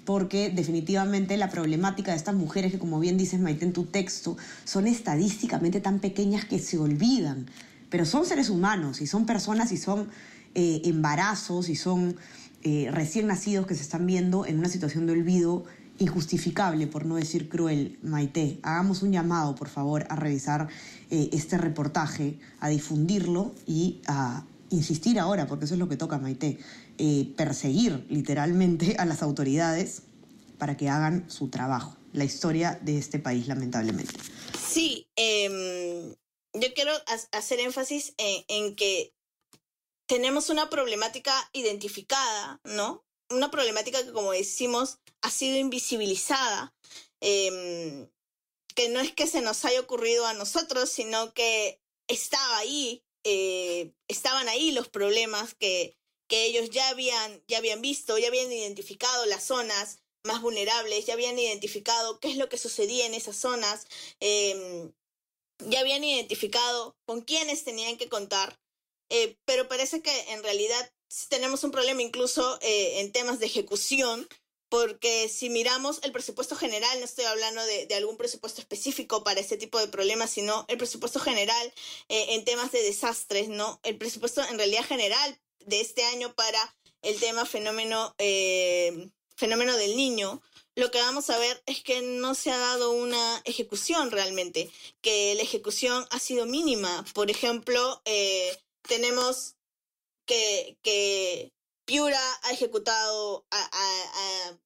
porque 0.05 0.51
definitivamente 0.51 1.37
la 1.37 1.51
problemática 1.51 2.11
de 2.11 2.17
estas 2.17 2.35
mujeres 2.35 2.73
que 2.73 2.81
como 2.81 2.99
bien 2.99 3.17
dices 3.17 3.39
Maite 3.39 3.65
en 3.65 3.73
tu 3.73 3.85
texto, 3.85 4.37
son 4.65 4.89
estadísticamente 4.89 5.81
tan 5.81 6.01
pequeñas 6.01 6.47
que 6.47 6.59
se 6.59 6.79
olvidan, 6.79 7.47
pero 7.91 8.05
son 8.05 8.27
seres 8.27 8.51
humanos 8.51 9.01
y 9.01 9.07
son 9.07 9.25
personas 9.25 9.71
y 9.71 9.77
son 9.77 10.09
eh, 10.57 10.83
embarazos 10.87 11.69
y 11.69 11.77
son 11.77 12.17
eh, 12.65 12.89
recién 12.91 13.29
nacidos 13.29 13.69
que 13.69 13.77
se 13.77 13.83
están 13.83 14.05
viendo 14.05 14.47
en 14.47 14.59
una 14.59 14.69
situación 14.69 15.07
de 15.07 15.13
olvido 15.13 15.63
injustificable, 16.01 16.89
por 16.89 17.07
no 17.07 17.15
decir 17.15 17.49
cruel, 17.49 18.01
Maite. 18.03 18.59
Hagamos 18.65 19.05
un 19.05 19.13
llamado, 19.13 19.55
por 19.55 19.69
favor, 19.69 20.09
a 20.11 20.17
revisar 20.17 20.67
eh, 21.09 21.31
este 21.33 21.57
reportaje, 21.57 22.41
a 22.59 22.69
difundirlo 22.69 23.55
y 23.65 24.01
a 24.09 24.43
insistir 24.71 25.19
ahora, 25.19 25.47
porque 25.47 25.65
eso 25.65 25.75
es 25.75 25.81
lo 25.81 25.89
que 25.89 25.97
toca, 25.97 26.19
Maite, 26.19 26.59
eh, 26.99 27.33
perseguir 27.37 28.07
literalmente 28.09 28.97
a 28.99 29.05
las 29.05 29.23
autoridades 29.23 30.03
para 30.59 30.77
que 30.77 30.89
hagan 30.89 31.31
su 31.31 31.49
trabajo. 31.49 31.97
La 32.13 32.25
historia 32.25 32.79
de 32.83 32.99
este 32.99 33.19
país, 33.19 33.47
lamentablemente. 33.49 34.15
Sí, 34.69 35.09
em, 35.17 36.15
yo 36.55 36.75
quiero 36.75 36.93
hacer 37.33 37.61
énfasis 37.61 38.15
en 38.17 38.75
que 38.75 39.13
tenemos 40.09 40.49
una 40.49 40.71
problemática 40.71 41.33
identificada, 41.53 42.61
¿no? 42.65 43.05
Una 43.31 43.51
problemática 43.51 44.03
que, 44.03 44.13
como 44.13 44.33
decimos, 44.33 44.99
ha 45.21 45.31
sido 45.31 45.59
invisibilizada, 45.59 46.75
em, 47.21 48.09
que 48.75 48.89
no 48.89 49.01
es 49.01 49.13
que 49.13 49.27
se 49.27 49.43
nos 49.43 49.65
haya 49.65 49.81
ocurrido 49.81 50.27
a 50.27 50.33
nosotros, 50.33 50.89
sino 50.89 51.35
que 51.35 51.81
estaba 52.09 52.59
ahí, 52.59 53.05
eh, 53.25 53.93
estaban 54.09 54.49
ahí 54.49 54.73
los 54.73 54.89
problemas 54.89 55.55
que, 55.55 55.97
que 56.29 56.47
ellos 56.47 56.71
ya 56.71 56.89
habían, 56.89 57.43
ya 57.49 57.59
habían 57.59 57.83
visto, 57.83 58.19
ya 58.19 58.29
habían 58.29 58.53
identificado 58.53 59.27
las 59.27 59.45
zonas 59.45 60.01
más 60.25 60.43
vulnerables, 60.43 61.07
ya 61.07 61.15
habían 61.15 61.39
identificado 61.39 62.21
qué 62.21 62.29
es 62.31 62.37
lo 62.37 62.49
que 62.49 62.59
sucedía 62.59 63.07
en 63.07 63.15
esas 63.15 63.37
zonas, 63.37 63.87
em, 64.21 64.93
ya 65.61 65.81
habían 65.81 66.05
identificado 66.05 66.97
con 67.07 67.23
quiénes 67.23 67.65
tenían 67.65 67.97
que 67.97 68.09
contar 68.09 68.59
eh, 69.11 69.37
pero 69.45 69.69
parece 69.69 70.03
que 70.03 70.33
en 70.33 70.43
realidad 70.43 70.93
tenemos 71.29 71.65
un 71.65 71.71
problema 71.71 72.03
incluso 72.03 72.59
eh, 72.61 73.01
en 73.01 73.13
temas 73.13 73.39
de 73.39 73.47
ejecución, 73.47 74.29
porque 74.69 75.29
si 75.29 75.51
miramos 75.51 76.01
el 76.03 76.13
presupuesto 76.13 76.57
general, 76.57 76.99
no 76.99 77.05
estoy 77.05 77.25
hablando 77.25 77.65
de, 77.65 77.95
algún 77.95 78.17
presupuesto 78.17 78.61
específico 78.61 79.25
para 79.25 79.41
este 79.41 79.57
tipo 79.57 79.79
de 79.79 79.89
problemas, 79.89 80.31
sino 80.31 80.65
el 80.69 80.79
presupuesto 80.79 81.21
general 81.21 81.73
eh, 82.09 82.35
en 82.35 82.45
temas 82.45 82.71
de 82.73 82.83
desastres, 82.83 83.49
¿no? 83.49 83.81
El 83.83 83.97
presupuesto 83.97 84.43
en 84.45 84.59
realidad 84.59 84.85
general 84.85 85.39
de 85.67 85.81
este 85.81 86.05
año 86.05 86.35
para 86.35 86.77
el 87.03 87.19
tema 87.21 87.47
fenómeno, 87.47 88.15
fenómeno 89.37 89.77
del 89.77 89.97
niño, 89.97 90.43
lo 90.79 90.93
que 90.93 91.01
vamos 91.01 91.29
a 91.29 91.39
ver 91.39 91.61
es 91.67 91.83
que 91.83 92.03
no 92.03 92.37
se 92.37 92.53
ha 92.53 92.59
dado 92.59 92.93
una 92.93 93.43
ejecución 93.45 94.13
realmente, 94.13 94.71
que 95.01 95.35
la 95.35 95.43
ejecución 95.43 96.07
ha 96.11 96.21
sido 96.21 96.47
mínima. 96.47 97.05
Por 97.15 97.33
ejemplo, 97.33 98.01
tenemos 98.83 99.57
que, 100.25 100.79
que 100.83 101.53
Piura 101.89 102.21
ha 102.43 102.53
ejecutado 102.53 103.47
a, 103.51 104.59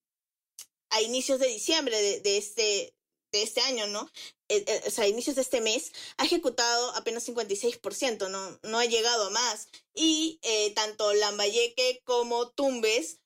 inicios 1.02 1.38
de 1.38 1.46
diciembre 1.46 2.20
de, 2.20 2.36
este, 2.36 2.96
de 3.30 3.42
este 3.44 3.60
año, 3.60 3.86
¿no? 3.86 4.10
Eh, 4.48 4.64
eh, 4.66 4.82
o 4.86 4.90
sea, 4.90 5.04
a 5.04 5.08
inicios 5.08 5.36
de 5.36 5.42
este 5.42 5.60
mes, 5.60 5.92
ha 6.16 6.24
ejecutado 6.24 6.90
apenas 6.96 7.28
56%, 7.28 8.28
¿no? 8.28 8.58
No 8.64 8.78
ha 8.78 8.86
llegado 8.86 9.28
a 9.28 9.30
más. 9.30 9.68
Y 9.94 10.40
eh, 10.42 10.72
tanto 10.74 11.14
Lambayeque 11.14 12.02
como 12.04 12.50
Tumbes 12.50 13.20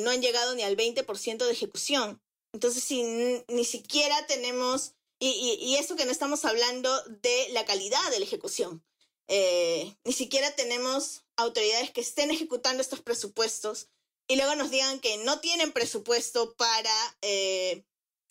no 0.00 0.10
han 0.10 0.20
llegado 0.20 0.56
ni 0.56 0.64
al 0.64 0.76
20% 0.76 1.46
de 1.46 1.52
ejecución. 1.52 2.20
Entonces, 2.52 2.82
si 2.82 3.04
ni 3.46 3.64
siquiera 3.64 4.26
tenemos, 4.26 4.94
y, 5.20 5.58
y, 5.60 5.76
eso 5.76 5.94
que 5.94 6.06
no 6.06 6.12
estamos 6.12 6.44
hablando 6.44 6.90
de 7.04 7.48
la 7.50 7.64
calidad 7.64 8.10
de 8.10 8.18
la 8.18 8.24
ejecución, 8.24 8.84
eh, 9.28 9.94
ni 10.04 10.12
siquiera 10.12 10.54
tenemos 10.56 11.24
autoridades 11.36 11.90
que 11.90 12.00
estén 12.00 12.30
ejecutando 12.30 12.82
estos 12.82 13.02
presupuestos 13.02 13.88
y 14.26 14.36
luego 14.36 14.54
nos 14.56 14.70
digan 14.70 15.00
que 15.00 15.18
no 15.18 15.40
tienen 15.40 15.72
presupuesto 15.72 16.54
para 16.56 17.16
eh, 17.22 17.84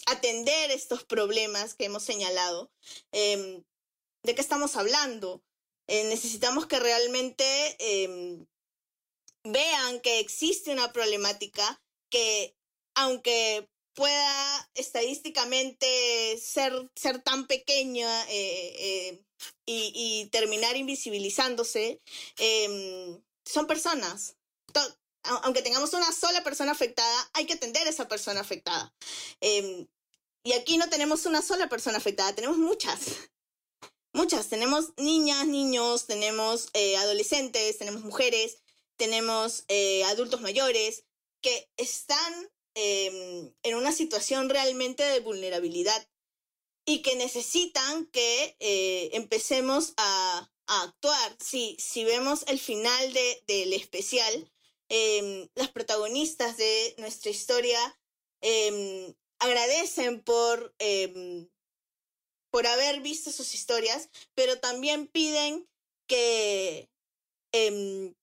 atender 0.08 0.72
estos 0.72 1.04
problemas 1.04 1.76
que 1.76 1.86
hemos 1.86 2.04
señalado. 2.04 2.72
Em, 3.12 3.64
¿De 4.24 4.36
qué 4.36 4.42
estamos 4.42 4.76
hablando? 4.76 5.44
Eh, 5.88 6.04
necesitamos 6.06 6.66
que 6.66 6.80
realmente 6.80 7.76
em, 7.80 8.46
vean 9.44 10.02
que 10.02 10.20
existe 10.20 10.72
una 10.72 10.92
problemática 10.92 11.82
que, 12.10 12.56
aunque 12.96 13.70
pueda 13.98 14.70
estadísticamente 14.76 16.38
ser, 16.38 16.72
ser 16.96 17.24
tan 17.24 17.48
pequeña 17.48 18.08
y, 19.66 20.26
terminar 20.32 20.76
invisibilizándose, 20.78 22.00
em, 22.38 23.20
son 23.44 23.66
personas. 23.66 24.36
aunque 25.44 25.62
tengamos 25.62 25.94
una 25.94 26.12
sola 26.14 26.42
persona 26.44 26.72
afectada, 26.72 27.30
hay 27.34 27.46
que 27.46 27.56
atender 27.56 27.86
a 27.86 27.90
esa 27.90 28.08
persona 28.08 28.40
afectada. 28.40 28.94
Em, 29.42 29.88
y 30.44 30.54
aquí 30.54 30.78
no 30.78 30.90
tenemos 30.90 31.26
una 31.26 31.42
sola 31.42 31.68
persona 31.68 31.98
afectada, 31.98 32.36
tenemos 32.36 32.58
muchas. 32.58 33.00
Muchas. 34.14 34.48
Tenemos 34.48 34.94
niñas, 34.98 35.48
niños, 35.48 36.06
tenemos 36.06 36.70
eh, 36.74 36.98
adolescentes, 36.98 37.78
tenemos 37.78 38.04
mujeres, 38.04 38.58
tenemos 38.96 39.66
eh, 39.68 40.04
adultos 40.06 40.42
mayores 40.42 41.04
que 41.42 41.70
están 41.78 42.50
em, 42.80 43.52
en 43.64 43.74
una 43.76 43.92
situación 43.92 44.50
realmente 44.50 45.02
de 45.02 45.20
vulnerabilidad 45.20 46.08
y 46.86 47.02
que 47.02 47.16
necesitan 47.16 48.06
que 48.06 48.56
eh, 48.60 49.10
empecemos 49.14 49.94
a, 49.98 50.52
actuar. 50.70 51.38
Si, 51.40 51.78
si 51.80 52.04
vemos 52.04 52.44
el 52.48 52.60
final 52.60 53.14
de, 53.14 53.44
del 53.48 53.72
especial, 53.72 54.52
em, 54.90 55.48
las 55.56 55.70
protagonistas 55.70 56.58
de 56.58 56.94
nuestra 56.98 57.32
historia 57.32 57.80
em, 58.42 59.16
agradecen 59.40 60.22
por, 60.22 60.76
por 62.52 62.68
haber 62.68 63.00
visto 63.00 63.32
sus 63.32 63.54
historias, 63.54 64.10
pero 64.36 64.60
también 64.60 65.08
piden 65.08 65.68
que 66.06 66.90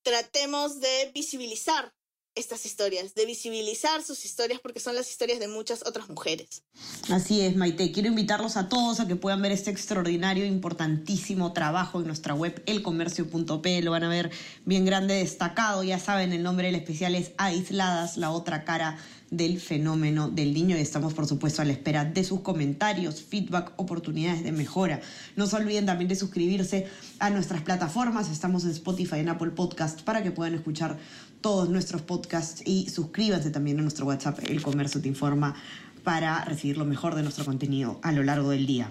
tratemos 0.02 0.80
de 0.80 1.10
visibilizar 1.14 1.94
estas 2.34 2.66
historias, 2.66 3.14
de 3.14 3.26
visibilizar 3.26 4.02
sus 4.02 4.24
historias 4.24 4.60
porque 4.60 4.80
son 4.80 4.94
las 4.94 5.10
historias 5.10 5.38
de 5.38 5.48
muchas 5.48 5.86
otras 5.86 6.08
mujeres. 6.08 6.62
Así 7.10 7.40
es, 7.40 7.56
Maite. 7.56 7.92
Quiero 7.92 8.08
invitarlos 8.08 8.56
a 8.56 8.68
todos 8.68 9.00
a 9.00 9.06
que 9.06 9.16
puedan 9.16 9.42
ver 9.42 9.52
este 9.52 9.70
extraordinario, 9.70 10.44
importantísimo 10.44 11.52
trabajo 11.52 12.00
en 12.00 12.06
nuestra 12.06 12.34
web 12.34 12.62
elcomercio.p. 12.66 13.82
Lo 13.82 13.90
van 13.90 14.04
a 14.04 14.08
ver 14.08 14.30
bien 14.64 14.84
grande, 14.84 15.14
destacado. 15.14 15.82
Ya 15.82 15.98
saben, 15.98 16.32
el 16.32 16.42
nombre 16.42 16.66
del 16.66 16.76
especial 16.76 17.14
es 17.14 17.32
Aisladas, 17.36 18.16
la 18.16 18.30
otra 18.30 18.64
cara 18.64 18.98
del 19.36 19.60
fenómeno 19.60 20.28
del 20.28 20.54
niño 20.54 20.76
y 20.76 20.80
estamos 20.80 21.14
por 21.14 21.26
supuesto 21.26 21.62
a 21.62 21.64
la 21.64 21.72
espera 21.72 22.04
de 22.04 22.24
sus 22.24 22.40
comentarios, 22.40 23.22
feedback, 23.22 23.72
oportunidades 23.76 24.44
de 24.44 24.52
mejora. 24.52 25.00
No 25.36 25.46
se 25.46 25.56
olviden 25.56 25.86
también 25.86 26.08
de 26.08 26.16
suscribirse 26.16 26.86
a 27.18 27.30
nuestras 27.30 27.62
plataformas, 27.62 28.30
estamos 28.30 28.64
en 28.64 28.70
Spotify, 28.70 29.16
en 29.16 29.28
Apple 29.28 29.50
Podcast 29.50 30.02
para 30.02 30.22
que 30.22 30.30
puedan 30.30 30.54
escuchar 30.54 30.98
todos 31.40 31.68
nuestros 31.68 32.02
podcasts 32.02 32.62
y 32.64 32.88
suscríbanse 32.88 33.50
también 33.50 33.78
a 33.78 33.82
nuestro 33.82 34.06
WhatsApp, 34.06 34.38
El 34.48 34.62
Comercio 34.62 35.00
Te 35.00 35.08
Informa, 35.08 35.54
para 36.02 36.44
recibir 36.44 36.76
lo 36.76 36.84
mejor 36.84 37.14
de 37.14 37.22
nuestro 37.22 37.44
contenido 37.44 37.98
a 38.02 38.12
lo 38.12 38.22
largo 38.22 38.50
del 38.50 38.66
día. 38.66 38.90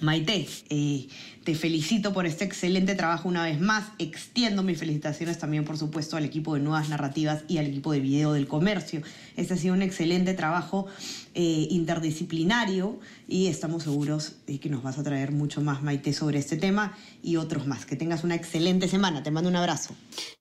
Maite, 0.00 0.48
eh, 0.68 1.08
te 1.44 1.54
felicito 1.54 2.12
por 2.12 2.26
este 2.26 2.44
excelente 2.44 2.94
trabajo 2.94 3.28
una 3.28 3.44
vez 3.44 3.60
más. 3.60 3.88
Extiendo 3.98 4.62
mis 4.62 4.78
felicitaciones 4.78 5.38
también, 5.38 5.64
por 5.64 5.78
supuesto, 5.78 6.16
al 6.16 6.24
equipo 6.24 6.54
de 6.54 6.60
Nuevas 6.60 6.88
Narrativas 6.88 7.44
y 7.48 7.58
al 7.58 7.66
equipo 7.66 7.92
de 7.92 8.00
Video 8.00 8.32
del 8.32 8.46
Comercio. 8.46 9.02
Este 9.36 9.54
ha 9.54 9.56
sido 9.56 9.74
un 9.74 9.82
excelente 9.82 10.34
trabajo 10.34 10.86
eh, 11.34 11.68
interdisciplinario 11.70 12.98
y 13.28 13.46
estamos 13.46 13.84
seguros 13.84 14.36
de 14.46 14.58
que 14.58 14.68
nos 14.68 14.82
vas 14.82 14.98
a 14.98 15.02
traer 15.02 15.32
mucho 15.32 15.60
más, 15.60 15.82
Maite, 15.82 16.12
sobre 16.12 16.38
este 16.38 16.56
tema 16.56 16.96
y 17.22 17.36
otros 17.36 17.66
más. 17.66 17.86
Que 17.86 17.96
tengas 17.96 18.24
una 18.24 18.34
excelente 18.34 18.88
semana. 18.88 19.22
Te 19.22 19.30
mando 19.30 19.50
un 19.50 19.56
abrazo. 19.56 19.94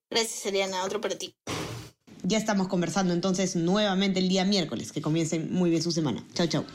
Gracias, 0.10 0.46
Ariana. 0.46 0.84
Otro 0.84 1.02
para 1.02 1.18
ti. 1.18 1.34
Ya 2.24 2.38
estamos 2.38 2.68
conversando 2.68 3.14
entonces 3.14 3.56
nuevamente 3.56 4.20
el 4.20 4.30
día 4.30 4.46
miércoles. 4.46 4.92
Que 4.92 5.02
comiencen 5.02 5.54
muy 5.54 5.70
bien 5.70 5.82
su 5.82 5.92
semana. 5.92 6.24
Chao, 6.34 6.48
chao. 6.48 6.66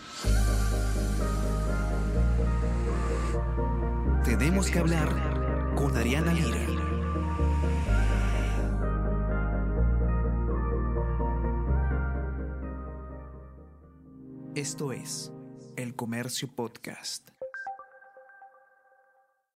Tenemos 4.25 4.71
que 4.71 4.79
hablar 4.79 5.75
con 5.77 5.95
Ariana 5.99 6.33
Lira. 6.33 6.65
Esto 14.55 14.93
es 14.93 15.31
El 15.77 15.95
Comercio 15.95 16.49
Podcast. 16.49 17.33